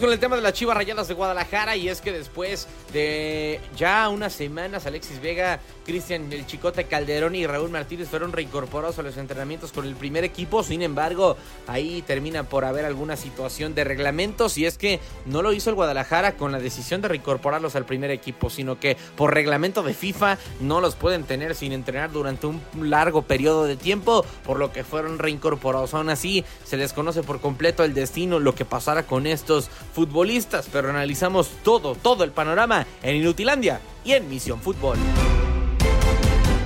Con 0.00 0.10
el 0.10 0.18
tema 0.18 0.34
de 0.34 0.40
las 0.40 0.54
Chivas 0.54 0.78
Rayadas 0.78 1.08
de 1.08 1.14
Guadalajara 1.14 1.76
y 1.76 1.90
es 1.90 2.00
que 2.00 2.10
después 2.10 2.66
de 2.90 3.60
ya 3.76 4.08
unas 4.08 4.32
semanas 4.32 4.86
Alexis 4.86 5.20
Vega, 5.20 5.60
Cristian 5.84 6.32
El 6.32 6.46
Chicote 6.46 6.84
Calderón 6.84 7.34
y 7.34 7.46
Raúl 7.46 7.68
Martínez 7.68 8.08
fueron 8.08 8.32
reincorporados 8.32 8.98
a 8.98 9.02
los 9.02 9.18
entrenamientos 9.18 9.72
con 9.72 9.84
el 9.84 9.94
primer 9.94 10.24
equipo, 10.24 10.62
sin 10.62 10.80
embargo 10.80 11.36
ahí 11.66 12.00
termina 12.00 12.44
por 12.44 12.64
haber 12.64 12.86
alguna 12.86 13.16
situación 13.16 13.74
de 13.74 13.84
reglamentos 13.84 14.56
y 14.56 14.64
es 14.64 14.78
que 14.78 15.00
no 15.26 15.42
lo 15.42 15.52
hizo 15.52 15.68
el 15.68 15.76
Guadalajara 15.76 16.36
con 16.38 16.50
la 16.50 16.60
decisión 16.60 17.02
de 17.02 17.08
reincorporarlos 17.08 17.76
al 17.76 17.84
primer 17.84 18.10
equipo, 18.10 18.48
sino 18.48 18.80
que 18.80 18.96
por 19.16 19.34
reglamento 19.34 19.82
de 19.82 19.92
FIFA 19.92 20.38
no 20.60 20.80
los 20.80 20.94
pueden 20.94 21.24
tener 21.24 21.54
sin 21.54 21.72
entrenar 21.72 22.10
durante 22.10 22.46
un 22.46 22.62
largo 22.74 23.20
periodo 23.22 23.66
de 23.66 23.76
tiempo, 23.76 24.24
por 24.46 24.58
lo 24.58 24.72
que 24.72 24.82
fueron 24.82 25.18
reincorporados. 25.18 25.92
Aún 25.92 26.08
así 26.08 26.42
se 26.64 26.78
desconoce 26.78 27.22
por 27.22 27.42
completo 27.42 27.84
el 27.84 27.92
destino, 27.92 28.38
lo 28.38 28.54
que 28.54 28.64
pasara 28.64 29.02
con 29.02 29.26
estos 29.26 29.68
futbolistas, 29.92 30.68
pero 30.72 30.90
analizamos 30.90 31.48
todo, 31.62 31.94
todo 31.94 32.24
el 32.24 32.30
panorama 32.30 32.86
en 33.02 33.16
Inutilandia 33.16 33.80
y 34.04 34.12
en 34.12 34.28
Misión 34.28 34.60
Fútbol. 34.60 34.96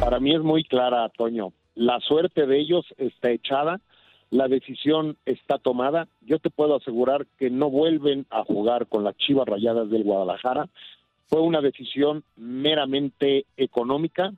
Para 0.00 0.20
mí 0.20 0.34
es 0.34 0.42
muy 0.42 0.64
clara, 0.64 1.08
Toño. 1.08 1.52
La 1.74 1.98
suerte 2.00 2.46
de 2.46 2.60
ellos 2.60 2.84
está 2.98 3.30
echada, 3.30 3.80
la 4.30 4.48
decisión 4.48 5.16
está 5.26 5.58
tomada. 5.58 6.08
Yo 6.20 6.38
te 6.38 6.50
puedo 6.50 6.76
asegurar 6.76 7.26
que 7.38 7.50
no 7.50 7.70
vuelven 7.70 8.26
a 8.30 8.44
jugar 8.44 8.86
con 8.86 9.04
las 9.04 9.16
Chivas 9.16 9.46
Rayadas 9.46 9.90
del 9.90 10.04
Guadalajara. 10.04 10.68
Fue 11.26 11.40
una 11.40 11.60
decisión 11.60 12.22
meramente 12.36 13.46
económica, 13.56 14.32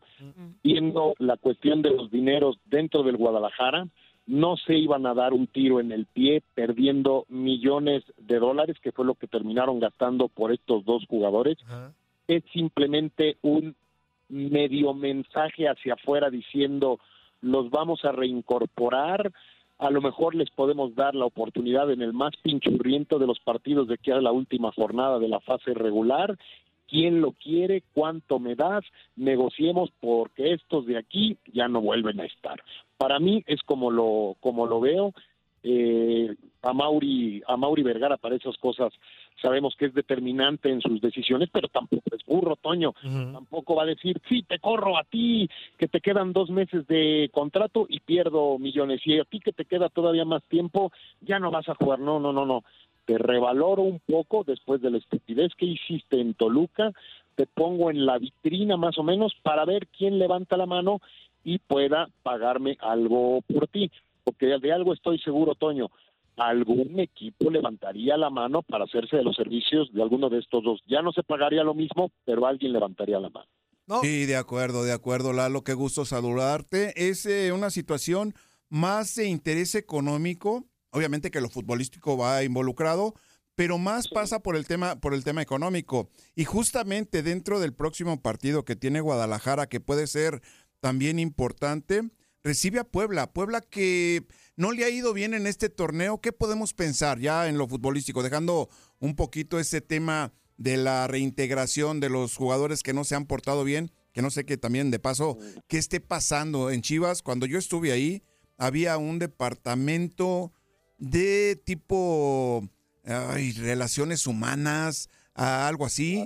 viendo 0.63 1.15
la 1.19 1.37
cuestión 1.37 1.83
de 1.83 1.91
los 1.91 2.11
dineros 2.11 2.59
dentro 2.67 3.03
del 3.03 3.17
Guadalajara. 3.17 3.89
No 4.27 4.57
se 4.57 4.75
iban 4.75 5.07
a 5.07 5.15
dar 5.15 5.33
un 5.33 5.47
tiro 5.47 5.79
en 5.81 5.93
el 5.93 6.07
pie 6.07 6.43
perdiendo 6.55 7.27
millones 7.29 8.03
de 8.19 8.39
dólares, 8.39 8.77
que 8.83 8.93
fue 8.93 9.05
lo 9.05 9.15
que 9.15 9.29
terminaron 9.29 9.79
gastando 9.79 10.29
por 10.29 10.53
estos 10.53 10.85
dos 10.85 11.05
jugadores. 11.07 11.59
Es 12.27 12.43
simplemente 12.53 13.37
un 13.43 13.77
medio 14.29 14.95
mensaje 14.95 15.69
hacia 15.69 15.95
afuera 15.95 16.31
diciendo 16.31 16.99
los 17.41 17.71
vamos 17.71 18.05
a 18.05 18.13
reincorporar, 18.13 19.33
a 19.79 19.91
lo 19.91 20.01
mejor 20.01 20.35
les 20.35 20.51
podemos 20.51 20.95
dar 20.95 21.15
la 21.15 21.27
oportunidad 21.27 21.91
en 21.91 22.01
el 22.01 22.13
más 22.13 22.33
pinchurriento 22.43 23.19
de 23.19 23.27
los 23.27 23.39
partidos 23.41 23.89
de 23.89 23.99
que 23.99 24.13
a 24.13 24.21
la 24.21 24.33
última 24.33 24.73
jornada 24.73 25.19
de 25.19 25.29
la 25.29 25.41
fase 25.41 25.75
regular. 25.75 26.37
¿Quién 26.89 27.21
lo 27.21 27.33
quiere? 27.33 27.83
¿Cuánto 27.93 28.39
me 28.39 28.55
das? 28.55 28.85
Negociemos 29.17 29.91
porque 30.01 30.53
estos 30.53 30.87
de 30.87 30.97
aquí 30.97 31.37
ya 31.53 31.69
no 31.69 31.81
vuelven 31.81 32.21
a 32.21 32.25
estar. 32.25 32.63
Para 32.97 33.19
mí 33.19 33.43
es 33.47 33.63
como 33.63 33.91
lo 33.91 34.37
como 34.41 34.67
lo 34.67 34.81
veo. 34.81 35.13
Eh, 35.63 36.35
a 36.63 36.73
Mauri 36.73 37.43
a 37.47 37.57
Mauri 37.57 37.83
Vergara 37.83 38.17
para 38.17 38.37
esas 38.37 38.57
cosas 38.59 38.93
sabemos 39.41 39.77
que 39.77 39.87
es 39.87 39.95
determinante 39.95 40.71
en 40.71 40.81
sus 40.81 41.01
decisiones, 41.01 41.49
pero 41.53 41.69
tampoco 41.69 42.03
es 42.15 42.25
burro, 42.25 42.57
Toño. 42.57 42.95
Tampoco 43.03 43.75
va 43.75 43.83
a 43.85 43.87
decir, 43.87 44.21
sí, 44.29 44.43
te 44.43 44.59
corro 44.59 44.97
a 44.99 45.05
ti, 45.05 45.49
que 45.79 45.89
te 45.89 46.01
quedan 46.01 46.33
dos 46.33 46.51
meses 46.51 46.87
de 46.87 47.31
contrato 47.33 47.87
y 47.89 48.01
pierdo 48.01 48.59
millones. 48.59 49.01
Y 49.05 49.19
a 49.19 49.25
ti 49.25 49.41
que 49.41 49.53
te 49.53 49.65
queda 49.65 49.89
todavía 49.89 50.25
más 50.25 50.43
tiempo, 50.45 50.93
ya 51.21 51.39
no 51.39 51.51
vas 51.51 51.69
a 51.69 51.75
jugar. 51.75 51.99
No, 51.99 52.19
no, 52.19 52.33
no, 52.33 52.47
no. 52.47 52.65
Te 53.05 53.19
revaloro 53.19 53.83
un 53.83 54.01
poco 54.01 54.43
después 54.45 54.81
de 54.81 54.91
la 54.91 54.99
estupidez 54.99 55.55
que 55.55 55.67
hiciste 55.67 56.21
en 56.21 56.35
Toluca. 56.35 56.93
Te 57.37 57.47
pongo 57.47 57.91
en 57.91 58.07
la 58.07 58.19
vitrina 58.19 58.77
más 58.77 58.99
o 58.99 59.03
menos 59.03 59.35
para 59.43 59.65
ver 59.65 59.87
quién 59.87 60.19
levanta 60.19 60.57
la 60.57 60.67
mano 60.67 61.01
y 61.47 61.59
pueda 61.59 62.09
pagarme 62.25 62.77
algo 62.81 63.41
por 63.43 63.69
ti. 63.69 63.91
Porque 64.25 64.47
de 64.47 64.73
algo 64.73 64.93
estoy 64.93 65.19
seguro, 65.21 65.55
Toño 65.55 65.89
algún 66.37 67.01
equipo 67.01 67.51
levantaría 67.51 68.17
la 68.19 68.29
mano 68.29 68.61
para 68.61 68.85
hacerse 68.85 69.17
de 69.17 69.25
los 69.25 69.37
servicios 69.37 69.91
de 69.95 70.03
alguno 70.03 70.29
de 70.29 70.39
estos 70.39 70.63
dos. 70.63 70.83
Ya 70.87 71.01
no 71.01 71.13
se 71.13 71.23
pagaría 71.23 71.65
lo 71.65 71.73
mismo, 71.73 72.11
pero 72.27 72.47
alguien 72.47 72.75
levantaría 72.75 73.19
la 73.19 73.31
mano. 73.31 73.49
Sí, 74.03 74.27
de 74.27 74.37
acuerdo, 74.37 74.85
de 74.85 74.93
acuerdo, 74.93 75.33
Lalo, 75.33 75.63
qué 75.63 75.73
gusto 75.73 76.05
saludarte. 76.05 76.93
Es 77.09 77.25
eh, 77.25 77.53
una 77.53 77.71
situación 77.71 78.35
más 78.69 79.15
de 79.15 79.29
interés 79.29 79.75
económico, 79.75 80.65
obviamente 80.91 81.31
que 81.31 81.41
lo 81.41 81.49
futbolístico 81.49 82.19
va 82.19 82.43
involucrado, 82.43 83.15
pero 83.55 83.79
más 83.79 84.09
pasa 84.09 84.41
por 84.41 84.57
el 84.57 84.67
tema 84.67 84.97
por 85.01 85.15
el 85.15 85.25
tema 85.25 85.41
económico 85.41 86.11
y 86.35 86.45
justamente 86.45 87.23
dentro 87.23 87.59
del 87.59 87.73
próximo 87.73 88.21
partido 88.21 88.65
que 88.65 88.77
tiene 88.77 89.01
Guadalajara 89.01 89.67
que 89.67 89.81
puede 89.81 90.07
ser 90.09 90.43
también 90.81 91.19
importante, 91.19 92.11
recibe 92.43 92.79
a 92.79 92.85
Puebla, 92.85 93.33
Puebla 93.33 93.61
que 93.61 94.27
no 94.57 94.73
le 94.73 94.85
ha 94.85 94.91
ido 94.91 95.13
bien 95.13 95.35
en 95.35 95.47
este 95.47 95.69
torneo. 95.69 96.21
¿Qué 96.21 96.33
podemos 96.33 96.75
pensar 96.75 97.19
ya 97.19 97.49
en 97.49 97.59
lo 97.59 97.69
futbolístico? 97.69 98.23
Dejando 98.23 98.69
un 98.99 99.17
poquito 99.17 99.59
ese 99.59 99.81
tema 99.81 100.33
de 100.57 100.77
la 100.77 101.07
reintegración 101.07 102.01
de 102.01 102.09
los 102.09 102.37
jugadores 102.37 102.83
que 102.83 102.95
no 102.95 103.05
se 103.05 103.15
han 103.15 103.27
portado 103.27 103.65
bien, 103.65 103.93
que 104.13 104.23
no 104.23 104.31
sé 104.31 104.47
qué 104.47 104.57
también 104.57 104.91
de 104.91 104.99
paso, 104.99 105.37
qué 105.69 105.77
esté 105.77 106.01
pasando 106.01 106.71
en 106.71 106.83
Chivas. 106.83 107.23
Cuando 107.23 107.47
yo 107.47 107.59
estuve 107.59 107.93
ahí, 107.93 108.23
había 108.57 108.97
un 108.97 109.19
departamento 109.19 110.53
de 110.99 111.61
tipo 111.65 112.67
relaciones 113.05 114.27
humanas, 114.27 115.11
algo 115.35 115.85
así, 115.87 116.25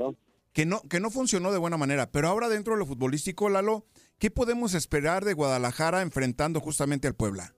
que, 0.60 0.66
no, 0.66 0.82
que 0.90 1.00
no 1.00 1.08
funcionó 1.08 1.52
de 1.52 1.58
buena 1.58 1.78
manera. 1.78 2.10
Pero 2.12 2.28
ahora 2.28 2.50
dentro 2.50 2.74
de 2.74 2.80
lo 2.80 2.84
futbolístico, 2.84 3.48
Lalo, 3.48 3.84
¿qué 4.18 4.30
podemos 4.30 4.74
esperar 4.74 5.24
de 5.24 5.32
Guadalajara 5.32 6.02
enfrentando 6.02 6.60
justamente 6.60 7.08
al 7.08 7.14
Puebla? 7.14 7.54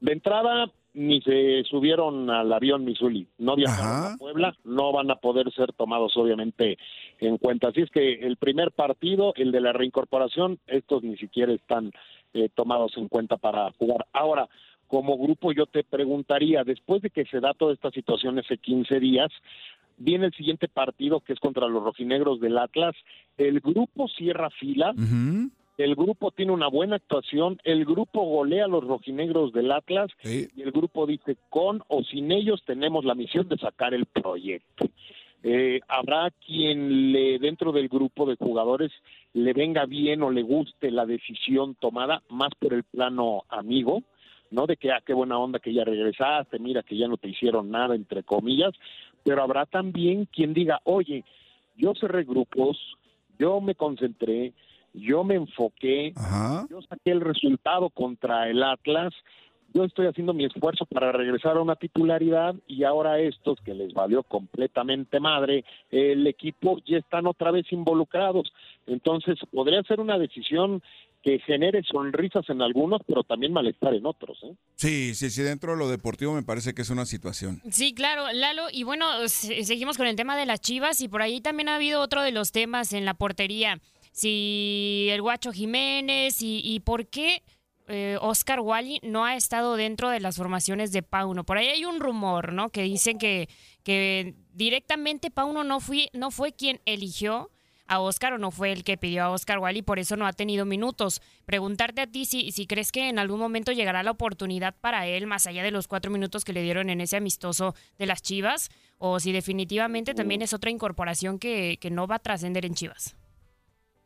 De 0.00 0.12
entrada, 0.12 0.72
ni 0.92 1.20
se 1.20 1.62
subieron 1.70 2.28
al 2.30 2.52
avión 2.52 2.84
Missouri, 2.84 3.28
no 3.38 3.54
viajaron 3.54 4.14
a 4.14 4.16
Puebla, 4.16 4.56
no 4.64 4.90
van 4.90 5.12
a 5.12 5.16
poder 5.20 5.52
ser 5.52 5.72
tomados 5.72 6.16
obviamente 6.16 6.78
en 7.20 7.38
cuenta. 7.38 7.68
Así 7.68 7.82
es 7.82 7.90
que 7.90 8.14
el 8.14 8.38
primer 8.38 8.72
partido, 8.72 9.32
el 9.36 9.52
de 9.52 9.60
la 9.60 9.72
reincorporación, 9.72 10.58
estos 10.66 11.04
ni 11.04 11.16
siquiera 11.16 11.52
están 11.52 11.92
eh, 12.34 12.48
tomados 12.52 12.96
en 12.96 13.06
cuenta 13.06 13.36
para 13.36 13.70
jugar. 13.78 14.04
Ahora, 14.12 14.48
como 14.92 15.16
grupo 15.16 15.52
yo 15.52 15.64
te 15.64 15.84
preguntaría, 15.84 16.64
después 16.64 17.00
de 17.00 17.08
que 17.08 17.24
se 17.24 17.40
da 17.40 17.54
toda 17.54 17.72
esta 17.72 17.90
situación 17.90 18.38
ese 18.38 18.58
15 18.58 19.00
días, 19.00 19.30
viene 19.96 20.26
el 20.26 20.32
siguiente 20.32 20.68
partido 20.68 21.20
que 21.20 21.32
es 21.32 21.40
contra 21.40 21.68
los 21.68 21.82
rojinegros 21.82 22.40
del 22.40 22.58
Atlas, 22.58 22.94
el 23.36 23.60
grupo 23.60 24.08
cierra 24.08 24.50
fila, 24.50 24.94
el 25.78 25.94
grupo 25.94 26.30
tiene 26.30 26.52
una 26.52 26.68
buena 26.68 26.96
actuación, 26.96 27.58
el 27.64 27.84
grupo 27.84 28.22
golea 28.22 28.66
a 28.66 28.68
los 28.68 28.84
rojinegros 28.84 29.52
del 29.52 29.72
Atlas. 29.72 30.10
Y 30.24 30.62
el 30.62 30.70
grupo 30.70 31.06
dice, 31.06 31.36
con 31.48 31.82
o 31.88 32.02
sin 32.02 32.30
ellos 32.30 32.62
tenemos 32.66 33.04
la 33.04 33.14
misión 33.14 33.48
de 33.48 33.56
sacar 33.56 33.94
el 33.94 34.06
proyecto. 34.06 34.86
Eh, 35.44 35.80
habrá 35.88 36.30
quien 36.30 37.12
le 37.12 37.38
dentro 37.40 37.72
del 37.72 37.88
grupo 37.88 38.26
de 38.26 38.36
jugadores 38.36 38.92
le 39.32 39.52
venga 39.52 39.86
bien 39.86 40.22
o 40.22 40.30
le 40.30 40.42
guste 40.42 40.92
la 40.92 41.04
decisión 41.04 41.74
tomada 41.74 42.22
más 42.28 42.50
por 42.60 42.74
el 42.74 42.84
plano 42.84 43.42
amigo, 43.48 44.04
¿no? 44.52 44.66
De 44.66 44.76
que, 44.76 44.92
ah, 44.92 45.02
qué 45.04 45.14
buena 45.14 45.38
onda 45.38 45.58
que 45.58 45.72
ya 45.72 45.82
regresaste, 45.82 46.60
mira 46.60 46.84
que 46.84 46.96
ya 46.96 47.08
no 47.08 47.16
te 47.16 47.28
hicieron 47.28 47.70
nada, 47.70 47.96
entre 47.96 48.22
comillas, 48.22 48.72
pero 49.24 49.42
habrá 49.42 49.66
también 49.66 50.26
quien 50.26 50.54
diga, 50.54 50.80
oye, 50.84 51.24
yo 51.76 51.92
cerré 51.94 52.24
grupos, 52.24 52.78
yo 53.38 53.60
me 53.60 53.74
concentré, 53.74 54.52
yo 54.94 55.24
me 55.24 55.34
enfoqué, 55.34 56.12
yo 56.70 56.82
saqué 56.82 57.10
el 57.10 57.20
resultado 57.20 57.90
contra 57.90 58.48
el 58.48 58.62
Atlas, 58.62 59.12
yo 59.74 59.84
estoy 59.84 60.06
haciendo 60.06 60.34
mi 60.34 60.44
esfuerzo 60.44 60.84
para 60.84 61.12
regresar 61.12 61.56
a 61.56 61.62
una 61.62 61.76
titularidad 61.76 62.54
y 62.66 62.84
ahora 62.84 63.18
estos 63.18 63.58
que 63.60 63.72
les 63.74 63.94
valió 63.94 64.22
completamente 64.22 65.18
madre, 65.18 65.64
el 65.90 66.26
equipo 66.26 66.78
ya 66.84 66.98
están 66.98 67.26
otra 67.26 67.50
vez 67.50 67.72
involucrados. 67.72 68.52
Entonces 68.86 69.38
podría 69.50 69.82
ser 69.84 70.00
una 70.00 70.18
decisión 70.18 70.82
que 71.22 71.38
genere 71.40 71.82
sonrisas 71.84 72.48
en 72.48 72.62
algunos, 72.62 73.00
pero 73.06 73.22
también 73.22 73.52
malestar 73.52 73.94
en 73.94 74.06
otros. 74.06 74.38
¿eh? 74.42 74.54
Sí, 74.74 75.14
sí, 75.14 75.30
sí, 75.30 75.42
dentro 75.42 75.72
de 75.72 75.78
lo 75.78 75.88
deportivo 75.88 76.34
me 76.34 76.42
parece 76.42 76.74
que 76.74 76.82
es 76.82 76.90
una 76.90 77.06
situación. 77.06 77.60
Sí, 77.70 77.94
claro, 77.94 78.24
Lalo, 78.32 78.64
y 78.72 78.82
bueno, 78.82 79.06
seguimos 79.28 79.96
con 79.96 80.06
el 80.06 80.16
tema 80.16 80.36
de 80.36 80.46
las 80.46 80.60
Chivas 80.60 81.00
y 81.00 81.08
por 81.08 81.22
ahí 81.22 81.40
también 81.40 81.68
ha 81.68 81.76
habido 81.76 82.00
otro 82.00 82.22
de 82.22 82.32
los 82.32 82.52
temas 82.52 82.92
en 82.92 83.04
la 83.04 83.14
portería 83.14 83.80
si 84.12 85.08
el 85.10 85.22
Guacho 85.22 85.52
Jiménez 85.52 86.36
y, 86.40 86.80
por 86.84 87.06
qué 87.06 87.42
eh, 87.88 88.16
Oscar 88.20 88.60
Wally 88.60 89.00
no 89.02 89.24
ha 89.24 89.36
estado 89.36 89.76
dentro 89.76 90.10
de 90.10 90.20
las 90.20 90.36
formaciones 90.36 90.92
de 90.92 91.02
Pauno. 91.02 91.44
Por 91.44 91.58
ahí 91.58 91.68
hay 91.68 91.84
un 91.84 91.98
rumor, 91.98 92.52
¿no? 92.52 92.68
Que 92.68 92.82
dicen 92.82 93.18
que, 93.18 93.48
que 93.82 94.34
directamente 94.52 95.30
Pauno 95.30 95.64
no, 95.64 95.80
fui, 95.80 96.08
no 96.12 96.30
fue 96.30 96.52
quien 96.52 96.80
eligió 96.84 97.50
a 97.92 98.00
Oscar 98.00 98.32
o 98.32 98.38
no 98.38 98.50
fue 98.50 98.72
el 98.72 98.84
que 98.84 98.96
pidió 98.96 99.24
a 99.24 99.30
Oscar 99.30 99.58
Wally, 99.58 99.82
por 99.82 99.98
eso 99.98 100.16
no 100.16 100.26
ha 100.26 100.32
tenido 100.32 100.64
minutos. 100.64 101.20
Preguntarte 101.44 102.00
a 102.00 102.06
ti 102.06 102.24
si, 102.24 102.50
si 102.50 102.66
crees 102.66 102.90
que 102.90 103.10
en 103.10 103.18
algún 103.18 103.38
momento 103.38 103.70
llegará 103.70 104.02
la 104.02 104.12
oportunidad 104.12 104.74
para 104.80 105.06
él, 105.06 105.26
más 105.26 105.46
allá 105.46 105.62
de 105.62 105.70
los 105.70 105.88
cuatro 105.88 106.10
minutos 106.10 106.44
que 106.44 106.54
le 106.54 106.62
dieron 106.62 106.88
en 106.88 107.02
ese 107.02 107.18
amistoso 107.18 107.74
de 107.98 108.06
las 108.06 108.22
Chivas, 108.22 108.70
o 108.96 109.20
si 109.20 109.32
definitivamente 109.32 110.14
también 110.14 110.40
es 110.40 110.54
otra 110.54 110.70
incorporación 110.70 111.38
que, 111.38 111.76
que 111.80 111.90
no 111.90 112.06
va 112.06 112.14
a 112.14 112.18
trascender 112.20 112.64
en 112.64 112.74
Chivas. 112.74 113.14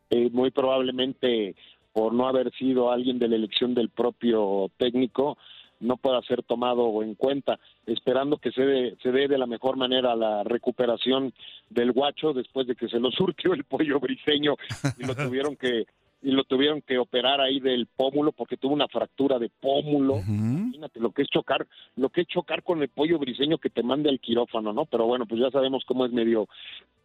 Eh, 0.09 0.29
muy 0.31 0.51
probablemente 0.51 1.55
por 1.93 2.13
no 2.13 2.27
haber 2.27 2.51
sido 2.55 2.91
alguien 2.91 3.19
de 3.19 3.29
la 3.29 3.37
elección 3.37 3.73
del 3.73 3.89
propio 3.89 4.69
técnico, 4.77 5.37
no 5.79 5.97
pueda 5.97 6.21
ser 6.21 6.43
tomado 6.43 7.03
en 7.03 7.15
cuenta, 7.15 7.59
esperando 7.85 8.37
que 8.37 8.51
se 8.51 8.61
dé, 8.61 8.97
se 9.01 9.11
dé 9.11 9.27
de 9.27 9.37
la 9.37 9.45
mejor 9.45 9.77
manera 9.77 10.15
la 10.15 10.43
recuperación 10.43 11.33
del 11.69 11.91
guacho 11.91 12.33
después 12.33 12.67
de 12.67 12.75
que 12.75 12.87
se 12.87 12.99
lo 12.99 13.11
surtió 13.11 13.53
el 13.53 13.63
pollo 13.63 13.99
briseño 13.99 14.55
y 14.97 15.05
lo 15.05 15.15
tuvieron 15.15 15.55
que 15.55 15.85
y 16.21 16.31
lo 16.31 16.43
tuvieron 16.45 16.81
que 16.81 16.97
operar 16.97 17.39
ahí 17.41 17.59
del 17.59 17.85
pómulo 17.85 18.31
porque 18.31 18.57
tuvo 18.57 18.73
una 18.73 18.87
fractura 18.87 19.37
de 19.37 19.49
pómulo. 19.49 20.17
Imagínate 20.17 20.99
lo 20.99 21.11
que 21.11 21.21
es 21.21 21.29
chocar, 21.29 21.67
lo 21.95 22.09
que 22.09 22.21
es 22.21 22.27
chocar 22.27 22.63
con 22.63 22.81
el 22.81 22.89
pollo 22.89 23.19
briseño 23.19 23.59
que 23.59 23.69
te 23.69 23.83
mande 23.83 24.09
al 24.09 24.19
quirófano, 24.19 24.73
¿no? 24.73 24.85
Pero 24.85 25.05
bueno, 25.05 25.27
pues 25.27 25.39
ya 25.39 25.51
sabemos 25.51 25.83
cómo 25.85 26.05
es 26.05 26.11
medio 26.11 26.47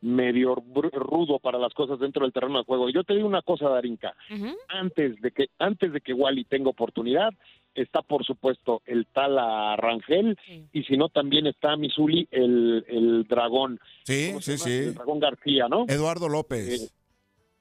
medio 0.00 0.56
rudo 0.56 1.38
para 1.38 1.58
las 1.58 1.74
cosas 1.74 1.98
dentro 2.00 2.24
del 2.24 2.32
terreno 2.32 2.58
de 2.58 2.64
juego. 2.64 2.88
Y 2.88 2.94
yo 2.94 3.04
te 3.04 3.14
digo 3.14 3.28
una 3.28 3.42
cosa, 3.42 3.68
Darinka, 3.68 4.14
antes 4.68 5.20
de 5.20 5.30
que 5.30 5.50
antes 5.58 5.92
de 5.92 6.00
que 6.00 6.14
Wally 6.14 6.44
tenga 6.44 6.70
oportunidad, 6.70 7.32
está 7.74 8.02
por 8.02 8.24
supuesto 8.24 8.82
el 8.86 9.06
tal 9.06 9.36
Rangel 9.78 10.38
y 10.72 10.82
si 10.84 10.96
no 10.96 11.08
también 11.08 11.46
está 11.46 11.76
Misuli 11.76 12.28
el, 12.30 12.84
el 12.88 13.24
dragón. 13.24 13.80
Sí, 14.04 14.34
sí, 14.40 14.58
sí. 14.58 14.70
El 14.70 14.94
dragón 14.94 15.20
García, 15.20 15.68
¿no? 15.68 15.86
Eduardo 15.88 16.28
López. 16.28 16.82
Eh, 16.82 16.88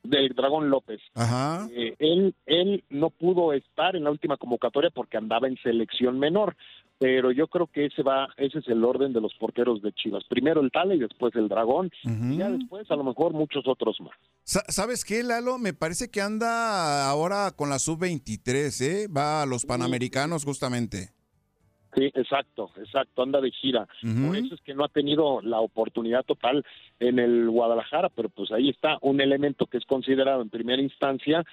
del 0.04 0.30
Dragón 0.30 0.70
López. 0.70 1.00
Ajá. 1.14 1.68
Eh, 1.72 1.96
él, 2.00 2.34
él 2.46 2.84
no 2.90 3.12
pudo 3.12 3.54
estar 3.54 3.96
en 3.96 4.04
la 4.04 4.12
última 4.12 4.38
convocatoria 4.38 4.90
porque 4.90 5.18
andaba 5.18 5.48
en 5.48 5.58
selección 5.58 6.18
menor, 6.18 6.56
pero 7.02 7.32
yo 7.32 7.48
creo 7.48 7.66
que 7.66 7.88
ese 7.88 8.04
va, 8.04 8.28
ese 8.38 8.60
es 8.60 8.68
el 8.68 8.84
orden 8.84 9.12
de 9.12 9.22
los 9.22 9.34
porteros 9.34 9.82
de 9.82 9.92
Chivas. 9.92 10.24
Primero 10.30 10.62
el 10.62 10.70
Tala 10.70 10.94
y 10.94 11.00
después 11.00 11.36
el 11.36 11.50
Dragón, 11.50 11.90
y 12.04 12.38
ya 12.38 12.52
después 12.52 12.92
a 12.92 12.96
lo 12.96 13.04
mejor 13.04 13.34
muchos 13.34 13.68
otros 13.68 14.00
más. 14.02 14.14
¿Sabes 14.44 15.04
qué, 15.04 15.24
Lalo? 15.24 15.58
Me 15.58 15.74
parece 15.74 16.12
que 16.12 16.22
anda 16.22 17.10
ahora 17.10 17.54
con 17.58 17.72
la 17.72 17.80
sub-23, 17.80 18.82
¿eh? 18.82 19.08
Va 19.08 19.42
a 19.42 19.46
los 19.48 19.66
Panamericanos 19.66 20.46
justamente. 20.46 21.10
Sí, 21.96 22.06
exacto, 22.14 22.70
exacto, 22.78 23.24
anda 23.24 23.42
de 23.42 23.50
gira. 23.50 23.88
Por 24.28 24.38
eso 24.38 24.54
es 24.54 24.62
que 24.62 24.76
no 24.76 24.86
ha 24.86 24.90
tenido 24.90 25.42
la 25.42 25.60
oportunidad 25.60 26.24
total 26.24 26.64
en 27.00 27.18
el 27.18 27.50
Guadalajara, 27.50 28.10
pero 28.10 28.30
pues 28.30 28.52
ahí 28.52 28.70
está 28.70 29.00
un 29.02 29.22
elemento 29.22 29.66
que 29.66 29.80
es 29.80 29.86
considerado 29.86 30.44
en 30.44 30.52
primera 30.52 30.82
instancia 30.84 31.44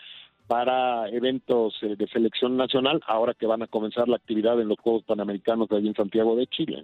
para 0.48 1.08
eventos 1.10 1.74
eh, 1.82 1.94
de 1.96 2.08
selección 2.08 2.56
nacional, 2.56 3.00
ahora 3.06 3.34
que 3.34 3.46
van 3.46 3.62
a 3.62 3.68
comenzar 3.68 4.08
la 4.08 4.16
actividad 4.16 4.60
en 4.60 4.68
los 4.68 4.78
Juegos 4.80 5.04
Panamericanos 5.04 5.68
de 5.68 5.76
allí 5.76 5.88
en 5.88 5.94
Santiago 5.94 6.34
de 6.34 6.46
Chile. 6.48 6.82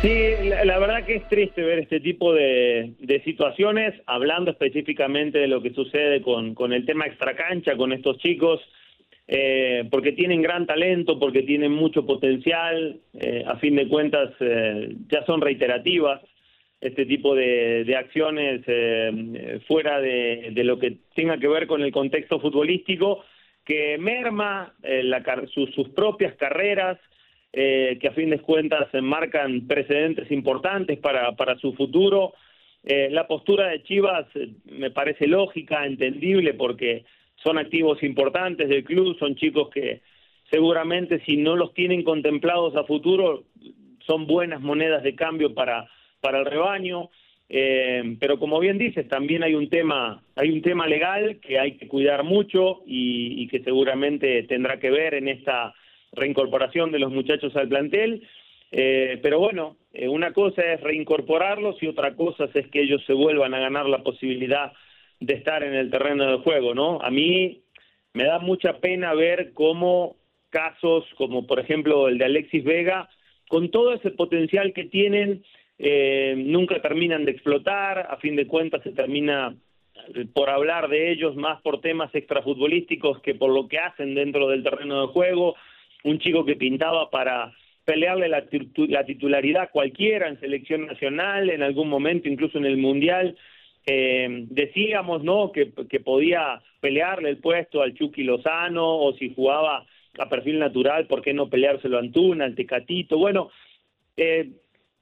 Sí, 0.00 0.08
la, 0.64 0.78
verdad 0.80 1.04
que 1.06 1.14
es 1.14 1.28
triste 1.28 1.62
ver 1.62 1.78
este 1.78 2.00
tipo 2.00 2.32
de, 2.34 2.94
situaciones, 3.24 3.94
hablando 4.06 4.50
específicamente 4.50 5.38
de 5.38 5.46
lo 5.46 5.62
que 5.62 5.72
sucede 5.72 6.22
con, 6.22 6.54
con 6.54 6.72
el 6.72 6.84
tema 6.84 7.06
extracancha, 7.06 7.76
con 7.76 7.92
estos 7.92 8.18
chicos 8.18 8.60
eh, 9.28 9.88
porque 9.90 10.12
tienen 10.12 10.42
gran 10.42 10.66
talento, 10.66 11.18
porque 11.18 11.42
tienen 11.42 11.72
mucho 11.72 12.04
potencial, 12.04 13.00
eh, 13.14 13.44
a 13.46 13.56
fin 13.56 13.76
de 13.76 13.88
cuentas 13.88 14.30
eh, 14.40 14.94
ya 15.10 15.24
son 15.24 15.40
reiterativas 15.40 16.20
este 16.82 17.06
tipo 17.06 17.34
de, 17.36 17.94
acciones 17.96 18.62
fuera 19.68 20.00
de, 20.00 20.52
lo 20.64 20.78
que 20.80 20.98
tenga 21.14 21.38
que 21.38 21.46
ver 21.46 21.68
con 21.68 21.80
el 21.82 21.92
contexto 21.92 22.40
futbolístico, 22.40 23.24
que 23.64 23.96
merma 23.98 24.74
sus, 25.54 25.88
propias 25.90 26.34
carreras, 26.34 26.98
que 27.52 28.08
a 28.08 28.14
fin 28.14 28.30
de 28.30 28.40
cuentas 28.40 28.88
marcan 29.00 29.68
precedentes 29.68 30.30
importantes 30.32 30.98
para, 30.98 31.36
para 31.36 31.56
su 31.58 31.72
futuro. 31.74 32.34
la 32.82 33.28
postura 33.28 33.68
de 33.68 33.84
Chivas 33.84 34.26
me 34.64 34.90
parece 34.90 35.28
lógica, 35.28 35.86
entendible, 35.86 36.52
porque 36.54 37.04
son 37.36 37.58
activos 37.58 38.02
importantes 38.02 38.68
del 38.68 38.82
club, 38.82 39.16
son 39.20 39.36
chicos 39.36 39.70
que 39.70 40.00
seguramente 40.50 41.20
si 41.24 41.36
no 41.36 41.54
los 41.54 41.74
tienen 41.74 42.02
contemplados 42.02 42.74
a 42.74 42.82
futuro 42.84 43.44
son 44.04 44.26
buenas 44.26 44.60
monedas 44.60 45.04
de 45.04 45.14
cambio 45.14 45.54
para, 45.54 45.88
para 46.22 46.38
el 46.38 46.46
rebaño. 46.46 47.10
Eh, 47.50 48.16
pero 48.18 48.38
como 48.38 48.58
bien 48.60 48.78
dices, 48.78 49.06
también 49.08 49.42
hay 49.42 49.54
un 49.54 49.68
tema, 49.68 50.22
hay 50.36 50.50
un 50.50 50.62
tema 50.62 50.86
legal 50.86 51.38
que 51.40 51.58
hay 51.58 51.76
que 51.76 51.86
cuidar 51.86 52.22
mucho 52.22 52.80
y, 52.86 53.46
que 53.48 53.62
seguramente 53.62 54.44
tendrá 54.44 54.78
que 54.78 54.90
ver 54.90 55.12
en 55.12 55.28
esta 55.28 55.74
reincorporación 56.12 56.90
de 56.90 56.98
los 56.98 57.12
muchachos 57.12 57.54
al 57.56 57.68
plantel. 57.68 58.26
Eh, 58.70 59.18
pero 59.22 59.38
bueno, 59.38 59.76
eh, 59.92 60.08
una 60.08 60.32
cosa 60.32 60.62
es 60.72 60.80
reincorporarlos 60.80 61.82
y 61.82 61.88
otra 61.88 62.14
cosa 62.14 62.48
es 62.54 62.68
que 62.68 62.80
ellos 62.80 63.02
se 63.06 63.12
vuelvan 63.12 63.52
a 63.52 63.60
ganar 63.60 63.86
la 63.86 64.02
posibilidad 64.02 64.72
de 65.20 65.34
estar 65.34 65.62
en 65.62 65.74
el 65.74 65.90
terreno 65.90 66.30
de 66.30 66.38
juego, 66.38 66.74
¿no? 66.74 67.02
A 67.02 67.10
mí 67.10 67.64
me 68.14 68.24
da 68.24 68.38
mucha 68.38 68.78
pena 68.78 69.12
ver 69.12 69.52
cómo 69.52 70.16
casos 70.48 71.04
como 71.16 71.46
por 71.46 71.60
ejemplo 71.60 72.08
el 72.08 72.16
de 72.16 72.24
Alexis 72.24 72.64
Vega, 72.64 73.10
con 73.48 73.70
todo 73.70 73.92
ese 73.92 74.10
potencial 74.10 74.72
que 74.72 74.84
tienen, 74.84 75.44
eh, 75.84 76.34
nunca 76.36 76.80
terminan 76.80 77.24
de 77.24 77.32
explotar, 77.32 78.06
a 78.08 78.16
fin 78.18 78.36
de 78.36 78.46
cuentas 78.46 78.84
se 78.84 78.92
termina 78.92 79.52
eh, 80.14 80.26
por 80.32 80.48
hablar 80.48 80.88
de 80.88 81.10
ellos 81.10 81.34
más 81.34 81.60
por 81.60 81.80
temas 81.80 82.14
extrafutbolísticos 82.14 83.20
que 83.20 83.34
por 83.34 83.50
lo 83.50 83.66
que 83.66 83.80
hacen 83.80 84.14
dentro 84.14 84.46
del 84.46 84.62
terreno 84.62 85.00
de 85.00 85.12
juego, 85.12 85.56
un 86.04 86.20
chico 86.20 86.44
que 86.44 86.54
pintaba 86.54 87.10
para 87.10 87.52
pelearle 87.84 88.28
la, 88.28 88.44
la 88.76 89.04
titularidad 89.04 89.70
cualquiera 89.72 90.28
en 90.28 90.38
selección 90.38 90.86
nacional, 90.86 91.50
en 91.50 91.64
algún 91.64 91.88
momento 91.88 92.28
incluso 92.28 92.58
en 92.58 92.66
el 92.66 92.76
Mundial, 92.76 93.36
eh, 93.84 94.28
decíamos 94.50 95.24
no 95.24 95.50
que, 95.50 95.72
que, 95.90 95.98
podía 95.98 96.62
pelearle 96.80 97.28
el 97.28 97.38
puesto 97.38 97.82
al 97.82 97.94
Chucky 97.94 98.22
Lozano 98.22 98.98
o 99.00 99.14
si 99.14 99.34
jugaba 99.34 99.84
a 100.16 100.28
perfil 100.28 100.60
natural, 100.60 101.08
¿por 101.08 101.22
qué 101.22 101.34
no 101.34 101.50
peleárselo 101.50 101.96
a 101.96 102.00
Antuna, 102.00 102.44
al 102.44 102.54
Tecatito? 102.54 103.18
Bueno, 103.18 103.50
eh, 104.16 104.50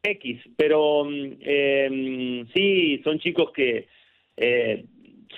X, 0.03 0.41
pero 0.57 1.07
eh, 1.11 2.45
sí, 2.55 3.01
son 3.05 3.19
chicos 3.19 3.53
que 3.53 3.89
eh, 4.37 4.85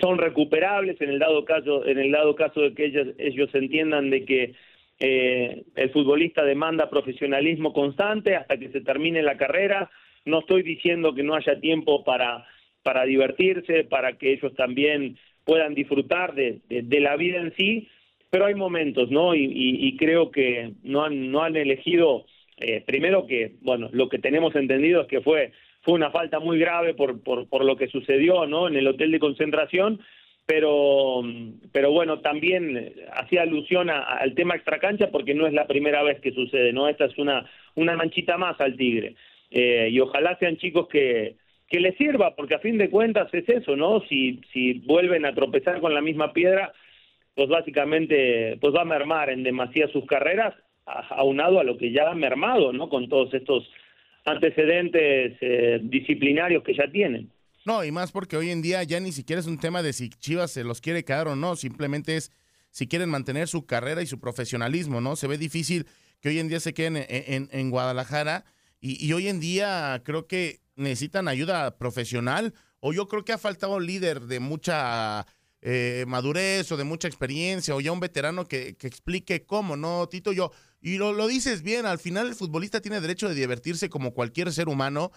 son 0.01 0.17
recuperables 0.17 0.99
en 1.01 1.09
el 1.09 1.19
dado 1.19 1.43
caso, 1.45 1.85
en 1.85 1.99
el 1.99 2.11
dado 2.11 2.35
caso 2.35 2.61
de 2.61 2.73
que 2.73 2.85
ellos, 2.85 3.07
ellos 3.17 3.49
entiendan 3.53 4.09
de 4.09 4.25
que 4.25 4.53
eh, 4.99 5.63
el 5.75 5.89
futbolista 5.91 6.43
demanda 6.43 6.89
profesionalismo 6.89 7.73
constante 7.73 8.35
hasta 8.35 8.57
que 8.57 8.69
se 8.69 8.81
termine 8.81 9.21
la 9.21 9.37
carrera. 9.37 9.91
No 10.25 10.39
estoy 10.39 10.63
diciendo 10.63 11.13
que 11.13 11.23
no 11.23 11.35
haya 11.35 11.59
tiempo 11.59 12.03
para 12.03 12.45
para 12.83 13.05
divertirse, 13.05 13.85
para 13.85 14.17
que 14.17 14.33
ellos 14.33 14.53
también 14.55 15.17
puedan 15.45 15.73
disfrutar 15.73 16.35
de, 16.35 16.61
la 16.69 17.15
vida 17.15 17.39
en 17.39 17.53
sí, 17.55 17.87
pero 18.29 18.45
hay 18.45 18.55
momentos, 18.55 19.09
¿no? 19.09 19.33
Y, 19.33 19.95
creo 19.97 20.31
que 20.31 20.73
no 20.83 21.03
han, 21.03 21.31
no 21.31 21.43
han 21.43 21.55
elegido, 21.55 22.25
eh, 22.57 22.83
primero 22.85 23.25
que, 23.25 23.53
bueno, 23.61 23.89
lo 23.91 24.09
que 24.09 24.19
tenemos 24.19 24.55
entendido 24.55 25.01
es 25.01 25.07
que 25.07 25.21
fue, 25.21 25.51
fue 25.81 25.93
una 25.93 26.11
falta 26.11 26.39
muy 26.39 26.59
grave 26.59 26.93
por, 26.93 27.21
por, 27.21 27.47
por 27.47 27.65
lo 27.65 27.75
que 27.75 27.87
sucedió, 27.87 28.45
¿no? 28.45 28.67
En 28.67 28.75
el 28.75 28.87
hotel 28.87 29.11
de 29.11 29.19
concentración, 29.19 29.99
pero, 30.45 31.21
pero 31.71 31.91
bueno, 31.91 32.19
también 32.19 32.93
hacía 33.13 33.43
alusión 33.43 33.89
al 33.89 34.35
tema 34.35 34.55
extracancha 34.55 35.09
porque 35.09 35.33
no 35.33 35.47
es 35.47 35.53
la 35.53 35.67
primera 35.67 36.03
vez 36.03 36.19
que 36.19 36.31
sucede, 36.31 36.73
¿no? 36.73 36.89
Esta 36.89 37.05
es 37.05 37.17
una, 37.17 37.49
una 37.75 37.95
manchita 37.95 38.37
más 38.37 38.59
al 38.59 38.75
Tigre. 38.75 39.15
Eh, 39.51 39.89
y 39.91 39.99
ojalá 39.99 40.37
sean 40.39 40.57
chicos 40.57 40.87
que, 40.87 41.35
que 41.69 41.79
les 41.79 41.95
sirva, 41.97 42.35
porque 42.35 42.55
a 42.55 42.59
fin 42.59 42.77
de 42.77 42.89
cuentas 42.89 43.33
es 43.33 43.47
eso, 43.47 43.75
¿no? 43.75 44.01
Si, 44.09 44.41
si 44.51 44.73
vuelven 44.79 45.25
a 45.25 45.33
tropezar 45.33 45.79
con 45.79 45.93
la 45.93 46.01
misma 46.01 46.33
piedra, 46.33 46.73
pues 47.35 47.47
básicamente 47.47 48.57
pues 48.59 48.73
va 48.75 48.81
a 48.81 48.85
mermar 48.85 49.29
en 49.29 49.43
demasía 49.43 49.87
sus 49.87 50.05
carreras, 50.05 50.53
aunado 50.85 51.59
a 51.59 51.63
lo 51.63 51.77
que 51.77 51.91
ya 51.91 52.09
ha 52.09 52.15
mermado, 52.15 52.73
¿no? 52.73 52.89
Con 52.89 53.07
todos 53.09 53.33
estos 53.33 53.69
antecedentes 54.25 55.37
eh, 55.41 55.79
disciplinarios 55.83 56.63
que 56.63 56.73
ya 56.73 56.91
tienen. 56.91 57.31
No, 57.65 57.83
y 57.83 57.91
más 57.91 58.11
porque 58.11 58.35
hoy 58.35 58.49
en 58.49 58.61
día 58.61 58.83
ya 58.83 58.99
ni 58.99 59.11
siquiera 59.11 59.39
es 59.39 59.47
un 59.47 59.59
tema 59.59 59.81
de 59.81 59.93
si 59.93 60.09
Chivas 60.09 60.51
se 60.51 60.63
los 60.63 60.81
quiere 60.81 61.05
quedar 61.05 61.27
o 61.27 61.35
no, 61.35 61.55
simplemente 61.55 62.17
es 62.17 62.31
si 62.71 62.87
quieren 62.87 63.09
mantener 63.09 63.47
su 63.47 63.65
carrera 63.65 64.01
y 64.01 64.07
su 64.07 64.19
profesionalismo, 64.19 64.99
¿no? 64.99 65.15
Se 65.15 65.27
ve 65.27 65.37
difícil 65.37 65.85
que 66.19 66.29
hoy 66.29 66.39
en 66.39 66.47
día 66.47 66.59
se 66.59 66.73
queden 66.73 67.05
en, 67.07 67.69
Guadalajara 67.69 68.45
y, 68.81 69.05
y, 69.05 69.13
hoy 69.13 69.27
en 69.27 69.39
día 69.39 70.01
creo 70.03 70.27
que 70.27 70.59
necesitan 70.75 71.27
ayuda 71.27 71.77
profesional 71.77 72.53
o 72.79 72.91
yo 72.91 73.07
creo 73.07 73.23
que 73.23 73.33
ha 73.33 73.37
faltado 73.37 73.75
un 73.75 73.85
líder 73.85 74.21
de 74.21 74.39
mucha 74.39 75.25
eh, 75.61 76.03
madurez 76.07 76.69
o 76.73 76.77
de 76.77 76.83
mucha 76.83 77.07
experiencia 77.07 77.73
o 77.73 77.79
ya 77.79 77.93
un 77.93 78.01
veterano 78.01 78.45
que, 78.45 78.75
que 78.75 78.87
explique 78.87 79.45
cómo, 79.45 79.77
¿no, 79.77 80.09
Tito? 80.09 80.33
Yo, 80.33 80.51
y 80.83 80.97
lo, 80.97 81.13
lo 81.13 81.27
dices 81.27 81.63
bien, 81.63 81.87
al 81.87 81.97
final 81.97 82.27
el 82.27 82.35
futbolista 82.35 82.81
tiene 82.81 83.01
derecho 83.01 83.27
de 83.27 83.33
divertirse 83.33 83.89
como 83.89 84.13
cualquier 84.13 84.53
ser 84.53 84.69
humano 84.69 85.11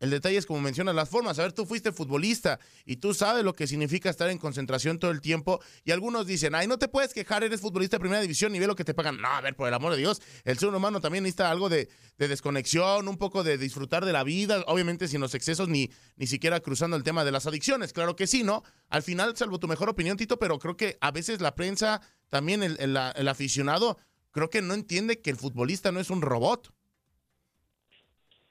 el 0.00 0.08
detalle 0.08 0.38
es 0.38 0.46
como 0.46 0.60
mencionas 0.60 0.94
las 0.94 1.10
formas. 1.10 1.38
A 1.38 1.42
ver, 1.42 1.52
tú 1.52 1.66
fuiste 1.66 1.92
futbolista 1.92 2.58
y 2.86 2.96
tú 2.96 3.12
sabes 3.12 3.44
lo 3.44 3.54
que 3.54 3.66
significa 3.66 4.08
estar 4.08 4.30
en 4.30 4.38
concentración 4.38 4.98
todo 4.98 5.10
el 5.10 5.20
tiempo. 5.20 5.60
Y 5.84 5.92
algunos 5.92 6.26
dicen, 6.26 6.54
ay, 6.54 6.66
no 6.66 6.78
te 6.78 6.88
puedes 6.88 7.12
quejar, 7.12 7.44
eres 7.44 7.60
futbolista 7.60 7.96
de 7.96 8.00
primera 8.00 8.22
división 8.22 8.54
y 8.54 8.58
ve 8.58 8.66
lo 8.66 8.74
que 8.74 8.84
te 8.84 8.94
pagan. 8.94 9.20
No, 9.20 9.28
a 9.28 9.42
ver, 9.42 9.54
por 9.54 9.68
el 9.68 9.74
amor 9.74 9.92
de 9.92 9.98
Dios, 9.98 10.22
el 10.44 10.58
ser 10.58 10.70
humano 10.70 11.02
también 11.02 11.24
necesita 11.24 11.50
algo 11.50 11.68
de, 11.68 11.90
desconexión, 12.16 13.08
un 13.08 13.18
poco 13.18 13.44
de 13.44 13.58
disfrutar 13.58 14.06
de 14.06 14.12
la 14.12 14.24
vida, 14.24 14.64
obviamente 14.66 15.06
sin 15.06 15.20
los 15.20 15.34
excesos 15.34 15.68
ni, 15.68 15.90
ni 16.16 16.26
siquiera 16.26 16.60
cruzando 16.60 16.96
el 16.96 17.02
tema 17.02 17.24
de 17.24 17.32
las 17.32 17.46
adicciones. 17.46 17.92
Claro 17.92 18.16
que 18.16 18.26
sí, 18.26 18.42
¿no? 18.42 18.62
Al 18.88 19.02
final, 19.02 19.36
salvo 19.36 19.60
tu 19.60 19.68
mejor 19.68 19.90
opinión, 19.90 20.16
Tito, 20.16 20.38
pero 20.38 20.58
creo 20.58 20.78
que 20.78 20.96
a 21.02 21.10
veces 21.10 21.42
la 21.42 21.54
prensa, 21.54 22.00
también 22.30 22.62
el, 22.62 22.78
el 22.80 23.28
aficionado, 23.28 23.98
creo 24.32 24.50
que 24.50 24.62
no 24.62 24.74
entiende 24.74 25.20
que 25.20 25.30
el 25.30 25.36
futbolista 25.36 25.92
no 25.92 26.00
es 26.00 26.10
un 26.10 26.22
robot. 26.22 26.68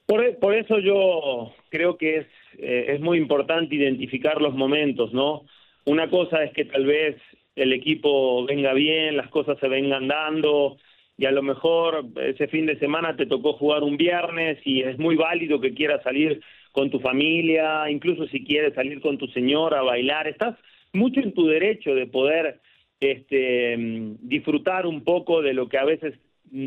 Por, 0.05 0.37
por 0.39 0.55
eso 0.55 0.79
yo 0.79 1.53
creo 1.69 1.97
que 1.97 2.17
es, 2.17 2.27
eh, 2.57 2.87
es 2.89 2.99
muy 2.99 3.17
importante 3.17 3.75
identificar 3.75 4.41
los 4.41 4.55
momentos, 4.55 5.13
¿no? 5.13 5.45
Una 5.85 6.09
cosa 6.09 6.43
es 6.43 6.53
que 6.53 6.65
tal 6.65 6.85
vez 6.85 7.17
el 7.55 7.73
equipo 7.73 8.45
venga 8.45 8.73
bien, 8.73 9.17
las 9.17 9.29
cosas 9.29 9.57
se 9.59 9.67
vengan 9.67 10.07
dando, 10.07 10.77
y 11.19 11.25
a 11.25 11.31
lo 11.31 11.43
mejor 11.43 12.05
ese 12.15 12.47
fin 12.47 12.65
de 12.65 12.79
semana 12.79 13.17
te 13.17 13.25
tocó 13.25 13.53
jugar 13.53 13.83
un 13.83 13.97
viernes 13.97 14.57
y 14.63 14.83
es 14.83 14.97
muy 14.97 15.17
válido 15.17 15.59
que 15.59 15.73
quieras 15.73 16.01
salir 16.01 16.41
con 16.71 16.89
tu 16.89 17.01
familia, 17.01 17.89
incluso 17.89 18.25
si 18.27 18.45
quieres 18.45 18.73
salir 18.73 19.01
con 19.01 19.17
tu 19.17 19.27
señora 19.27 19.79
a 19.79 19.83
bailar, 19.83 20.29
estás 20.29 20.55
mucho 20.93 21.19
en 21.19 21.33
tu 21.33 21.45
derecho 21.45 21.93
de 21.93 22.07
poder 22.07 22.61
este, 22.99 23.77
mm, 23.77 24.17
disfrutar 24.21 24.85
un 24.85 25.03
poco 25.03 25.41
de 25.41 25.53
lo 25.53 25.69
que 25.69 25.77
a 25.77 25.85
veces 25.85 26.15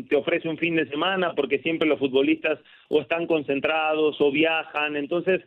te 0.07 0.15
ofrece 0.15 0.47
un 0.47 0.57
fin 0.57 0.75
de 0.75 0.87
semana, 0.87 1.33
porque 1.35 1.59
siempre 1.59 1.87
los 1.87 1.99
futbolistas 1.99 2.59
o 2.89 3.01
están 3.01 3.27
concentrados 3.27 4.19
o 4.19 4.31
viajan, 4.31 4.95
entonces 4.95 5.41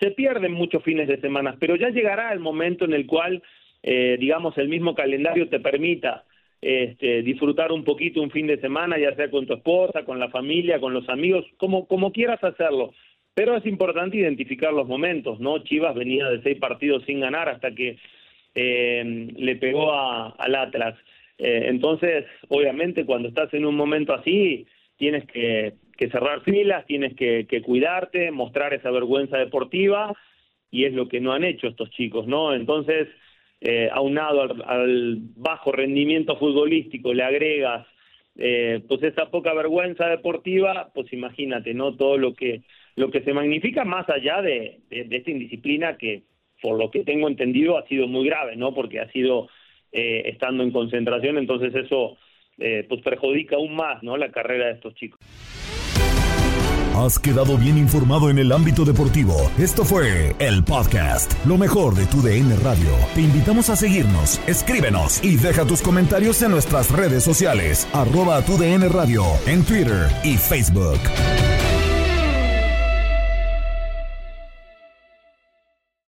se 0.00 0.10
pierden 0.10 0.52
muchos 0.52 0.82
fines 0.82 1.08
de 1.08 1.20
semana, 1.20 1.56
pero 1.58 1.74
ya 1.76 1.88
llegará 1.88 2.32
el 2.32 2.40
momento 2.40 2.84
en 2.84 2.92
el 2.92 3.06
cual, 3.06 3.42
eh, 3.82 4.16
digamos, 4.20 4.56
el 4.58 4.68
mismo 4.68 4.94
calendario 4.94 5.48
te 5.48 5.58
permita 5.58 6.24
este, 6.60 7.22
disfrutar 7.22 7.72
un 7.72 7.84
poquito 7.84 8.20
un 8.20 8.30
fin 8.30 8.46
de 8.46 8.60
semana, 8.60 8.98
ya 8.98 9.14
sea 9.14 9.30
con 9.30 9.46
tu 9.46 9.54
esposa, 9.54 10.04
con 10.04 10.18
la 10.18 10.28
familia, 10.28 10.80
con 10.80 10.92
los 10.92 11.08
amigos, 11.08 11.44
como, 11.56 11.86
como 11.86 12.12
quieras 12.12 12.42
hacerlo. 12.42 12.92
Pero 13.34 13.56
es 13.56 13.64
importante 13.66 14.16
identificar 14.16 14.72
los 14.72 14.88
momentos, 14.88 15.38
¿no? 15.38 15.62
Chivas 15.62 15.94
venía 15.94 16.28
de 16.28 16.42
seis 16.42 16.58
partidos 16.58 17.04
sin 17.04 17.20
ganar 17.20 17.48
hasta 17.48 17.72
que 17.72 17.96
eh, 18.60 19.28
le 19.36 19.54
pegó 19.54 19.92
a, 19.92 20.30
al 20.30 20.54
Atlas. 20.56 20.96
Eh, 21.38 21.66
entonces, 21.66 22.24
obviamente, 22.48 23.06
cuando 23.06 23.28
estás 23.28 23.54
en 23.54 23.64
un 23.64 23.76
momento 23.76 24.12
así, 24.12 24.66
tienes 24.96 25.24
que, 25.26 25.74
cerrar 26.10 26.42
filas, 26.42 26.84
tienes 26.86 27.14
que, 27.14 27.62
cuidarte, 27.64 28.32
mostrar 28.32 28.74
esa 28.74 28.90
vergüenza 28.90 29.38
deportiva, 29.38 30.12
y 30.72 30.84
es 30.84 30.92
lo 30.92 31.08
que 31.08 31.20
no 31.20 31.32
han 31.32 31.44
hecho 31.44 31.68
estos 31.68 31.90
chicos, 31.90 32.26
¿no? 32.26 32.52
Entonces, 32.52 33.06
eh, 33.60 33.88
aunado 33.92 34.42
al, 34.42 35.18
bajo 35.36 35.70
rendimiento 35.70 36.36
futbolístico, 36.36 37.14
le 37.14 37.22
agregas 37.22 37.86
eh, 38.36 38.80
pues 38.88 39.02
esa 39.04 39.30
poca 39.30 39.54
vergüenza 39.54 40.08
deportiva, 40.08 40.90
pues 40.94 41.12
imagínate, 41.12 41.74
¿no? 41.74 41.94
Todo 41.96 42.18
lo 42.18 42.34
que, 42.34 42.62
lo 42.96 43.10
que 43.12 43.22
se 43.22 43.32
magnifica 43.32 43.84
más 43.84 44.08
allá 44.08 44.42
de, 44.42 44.80
de 44.90 45.16
esta 45.16 45.30
indisciplina 45.30 45.96
que, 45.96 46.22
por 46.60 46.78
lo 46.78 46.90
que 46.90 47.04
tengo 47.04 47.28
entendido, 47.28 47.78
ha 47.78 47.86
sido 47.86 48.06
muy 48.06 48.26
grave, 48.26 48.56
¿no? 48.56 48.74
Porque 48.74 49.00
ha 49.00 49.10
sido 49.12 49.48
eh, 49.92 50.22
estando 50.26 50.62
en 50.62 50.70
concentración, 50.70 51.38
entonces 51.38 51.74
eso 51.74 52.16
eh, 52.58 52.84
pues 52.88 53.00
perjudica 53.02 53.56
aún 53.56 53.76
más 53.76 54.02
¿no? 54.02 54.16
la 54.16 54.30
carrera 54.30 54.66
de 54.66 54.72
estos 54.72 54.94
chicos. 54.94 55.20
Has 56.94 57.16
quedado 57.20 57.56
bien 57.56 57.78
informado 57.78 58.28
en 58.28 58.38
el 58.38 58.50
ámbito 58.50 58.84
deportivo. 58.84 59.34
Esto 59.56 59.84
fue 59.84 60.34
el 60.40 60.64
podcast, 60.64 61.32
lo 61.46 61.56
mejor 61.56 61.94
de 61.94 62.06
tu 62.06 62.20
DN 62.20 62.56
Radio. 62.56 62.90
Te 63.14 63.20
invitamos 63.20 63.70
a 63.70 63.76
seguirnos, 63.76 64.40
escríbenos 64.48 65.22
y 65.22 65.36
deja 65.36 65.64
tus 65.64 65.80
comentarios 65.80 66.42
en 66.42 66.50
nuestras 66.50 66.90
redes 66.90 67.22
sociales, 67.22 67.88
arroba 67.92 68.44
tu 68.44 68.58
DN 68.58 68.88
Radio, 68.88 69.22
en 69.46 69.64
Twitter 69.64 70.08
y 70.24 70.36
Facebook. 70.36 70.98